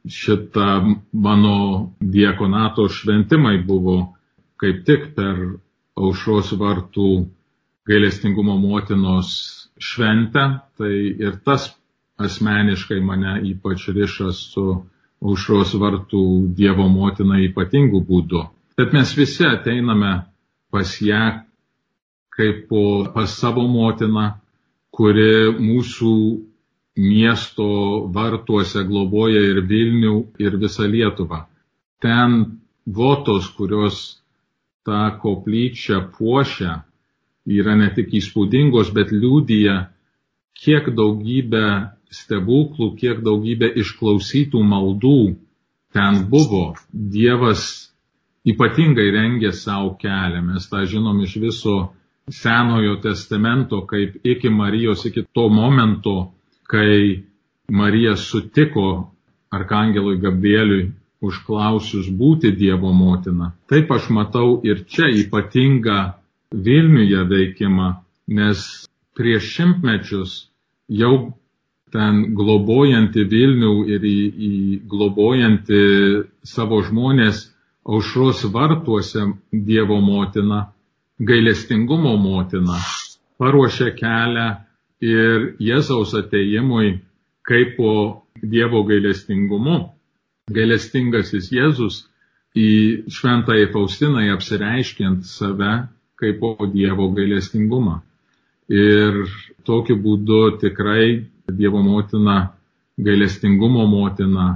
Šitą 0.07 0.67
mano 1.11 1.57
diekonato 1.99 2.87
šventimai 2.87 3.57
buvo 3.67 3.97
kaip 4.61 4.85
tik 4.87 5.09
per 5.17 5.41
aušros 5.97 6.53
vartų 6.57 7.09
gailestingumo 7.87 8.55
motinos 8.61 9.33
šventę, 9.79 10.45
tai 10.77 10.93
ir 11.19 11.39
tas 11.45 11.69
asmeniškai 12.17 12.99
mane 13.03 13.37
ypač 13.51 13.89
riša 13.93 14.31
su 14.33 14.65
aušros 15.21 15.73
vartų 15.81 16.23
Dievo 16.57 16.87
motina 16.89 17.39
ypatingų 17.45 18.01
būdų. 18.05 18.43
Bet 18.77 18.93
mes 18.93 19.13
visi 19.17 19.45
ateiname 19.45 20.13
pas 20.73 20.91
ją 21.01 21.23
kaip 22.37 22.69
pas 23.13 23.33
savo 23.33 23.65
motiną, 23.67 24.27
kuri 24.93 25.53
mūsų 25.57 26.13
miesto 26.97 27.67
vartuose 28.13 28.83
globoja 28.87 29.41
ir 29.51 29.61
Vilnių, 29.69 30.15
ir 30.41 30.57
visą 30.61 30.87
Lietuvą. 30.89 31.45
Ten 32.01 32.59
votos, 32.85 33.49
kurios 33.57 34.21
tą 34.85 35.11
koplyčią 35.21 36.07
puošia, 36.17 36.81
yra 37.45 37.75
ne 37.77 37.89
tik 37.95 38.13
įspūdingos, 38.17 38.93
bet 38.95 39.11
liūdija, 39.11 39.77
kiek 40.57 40.89
daugybė 40.95 41.67
stebuklų, 42.13 42.93
kiek 42.97 43.21
daugybė 43.25 43.69
išklausytų 43.83 44.63
maldų 44.63 45.19
ten 45.93 46.23
buvo. 46.31 46.75
Dievas 46.91 47.91
ypatingai 48.47 49.09
rengė 49.15 49.51
savo 49.53 49.95
kelią. 50.01 50.41
Mes 50.53 50.67
tą 50.71 50.85
žinom 50.87 51.19
iš 51.25 51.37
viso 51.43 51.77
Senojo 52.29 52.97
testamento, 53.01 53.85
kaip 53.87 54.19
iki 54.23 54.49
Marijos, 54.49 55.05
iki 55.05 55.23
to 55.33 55.47
momento, 55.49 56.33
kai 56.67 57.23
Marija 57.69 58.15
sutiko 58.15 59.11
Arkangelui 59.51 60.19
Gabrieliui 60.19 60.91
užklausius 61.21 62.09
būti 62.11 62.51
Dievo 62.55 62.91
motina. 62.93 63.53
Taip 63.67 63.91
aš 63.91 64.09
matau 64.09 64.59
ir 64.63 64.83
čia 64.85 65.07
ypatingą 65.23 66.13
Vilniuje 66.51 67.23
veikimą, 67.27 67.87
nes 68.27 68.61
prieš 69.17 69.49
šimtmečius 69.55 70.35
jau 70.87 71.33
ten 71.91 72.21
globojanti 72.35 73.25
Vilnių 73.27 73.73
ir 73.91 74.03
į, 74.07 74.19
į 74.51 74.53
globojanti 74.87 75.81
savo 76.43 76.79
žmonės 76.87 77.47
aušros 77.87 78.45
vartuose 78.51 79.25
Dievo 79.51 79.99
motina 80.03 80.67
gailestingumo 81.19 82.13
motina 82.21 82.77
paruošė 83.41 83.91
kelią 83.97 84.47
ir 85.01 85.51
Jėzaus 85.61 86.13
ateimui 86.17 86.97
kaip 87.47 87.75
po 87.77 87.93
Dievo 88.37 88.83
gailestingumu. 88.85 89.77
Gailestingasis 90.53 91.49
Jėzus 91.51 92.03
į 92.57 92.69
šventąją 93.13 93.71
Faustinai 93.73 94.27
apsireiškiant 94.33 95.25
save 95.25 95.73
kaip 96.21 96.39
po 96.41 96.53
Dievo 96.73 97.09
gailestingumą. 97.17 97.99
Ir 98.69 99.23
tokiu 99.65 99.97
būdu 100.01 100.59
tikrai 100.61 101.25
Dievo 101.47 101.81
motina, 101.81 102.53
gailestingumo 102.97 103.85
motina, 103.89 104.47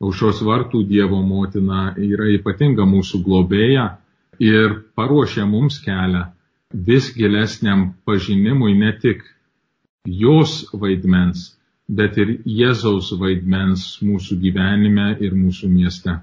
aušos 0.00 0.42
vartų 0.44 0.84
Dievo 0.88 1.20
motina 1.22 1.94
yra 1.96 2.28
ypatinga 2.36 2.86
mūsų 2.88 3.22
globėja 3.24 3.88
ir 4.40 4.80
paruošia 4.96 5.44
mums 5.46 5.78
kelią 5.84 6.24
vis 6.72 7.10
gilesniam 7.14 7.90
pažinimui 8.06 8.74
ne 8.78 8.92
tik 9.02 9.22
jos 10.06 10.64
vaidmens, 10.72 11.56
bet 11.88 12.16
ir 12.18 12.38
Jėzaus 12.46 13.10
vaidmens 13.20 13.98
mūsų 14.02 14.38
gyvenime 14.40 15.16
ir 15.20 15.34
mūsų 15.36 15.68
mieste. 15.68 16.20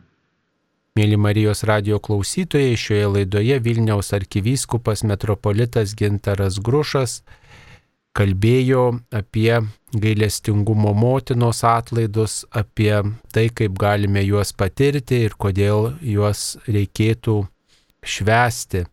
Mėly 0.97 1.17
Marijos 1.21 1.61
radio 1.67 1.99
klausytojai, 2.01 2.73
šioje 2.73 3.09
laidoje 3.13 3.59
Vilniaus 3.61 4.15
arkivyskupas 4.17 5.03
metropolitas 5.05 5.93
Gintaras 5.93 6.57
Grušas 6.57 7.19
kalbėjo 8.17 8.85
apie 9.13 9.59
gailestingumo 9.93 10.95
motinos 10.97 11.61
atlaidus, 11.67 12.39
apie 12.49 12.95
tai, 13.29 13.45
kaip 13.53 13.77
galime 13.77 14.23
juos 14.25 14.55
patirti 14.57 15.21
ir 15.27 15.37
kodėl 15.37 15.91
juos 16.01 16.55
reikėtų 16.65 17.43
švęsti 18.03 18.85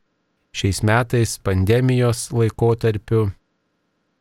šiais 0.55 0.83
metais 0.87 1.39
pandemijos 1.43 2.29
laikotarpiu 2.33 3.29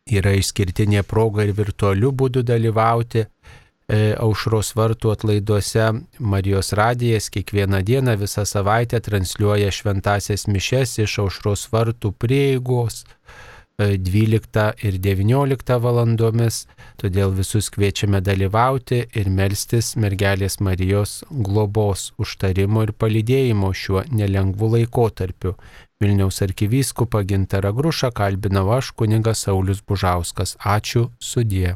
yra 0.09 0.33
išskirtinė 0.35 1.03
proga 1.07 1.45
ir 1.45 1.53
virtualiu 1.55 2.11
būdu 2.11 2.43
dalyvauti 2.43 3.23
e, 3.23 3.27
aušros 4.17 4.73
vartų 4.75 5.13
atlaiduose. 5.13 5.89
Marijos 6.19 6.73
radijas 6.73 7.29
kiekvieną 7.33 7.83
dieną 7.85 8.17
visą 8.19 8.45
savaitę 8.49 8.99
transliuoja 8.99 9.71
šventasias 9.71 10.47
mišes 10.47 10.97
iš 11.05 11.19
aušros 11.23 11.69
vartų 11.71 12.11
prieigos 12.19 13.03
12 13.79 14.57
e, 14.57 14.87
ir 14.87 14.99
19 15.01 15.79
valandomis, 15.81 16.63
todėl 17.01 17.33
visus 17.33 17.71
kviečiame 17.73 18.21
dalyvauti 18.21 19.03
ir 19.17 19.29
melstis 19.29 19.95
mergelės 19.97 20.59
Marijos 20.61 21.23
globos 21.29 22.11
užtarimo 22.21 22.83
ir 22.85 22.93
palydėjimo 22.93 23.73
šiuo 23.73 24.05
nelengvu 24.11 24.75
laikotarpiu. 24.75 25.55
Vilniaus 26.03 26.41
arkivyskupą 26.43 27.23
Gintarą 27.25 27.73
Grušą 27.73 28.11
kalbinau 28.11 28.69
aš, 28.77 28.91
kuningas 28.91 29.45
Saulis 29.47 29.81
Bužauskas. 29.81 30.57
Ačiū 30.59 31.09
sudie. 31.19 31.73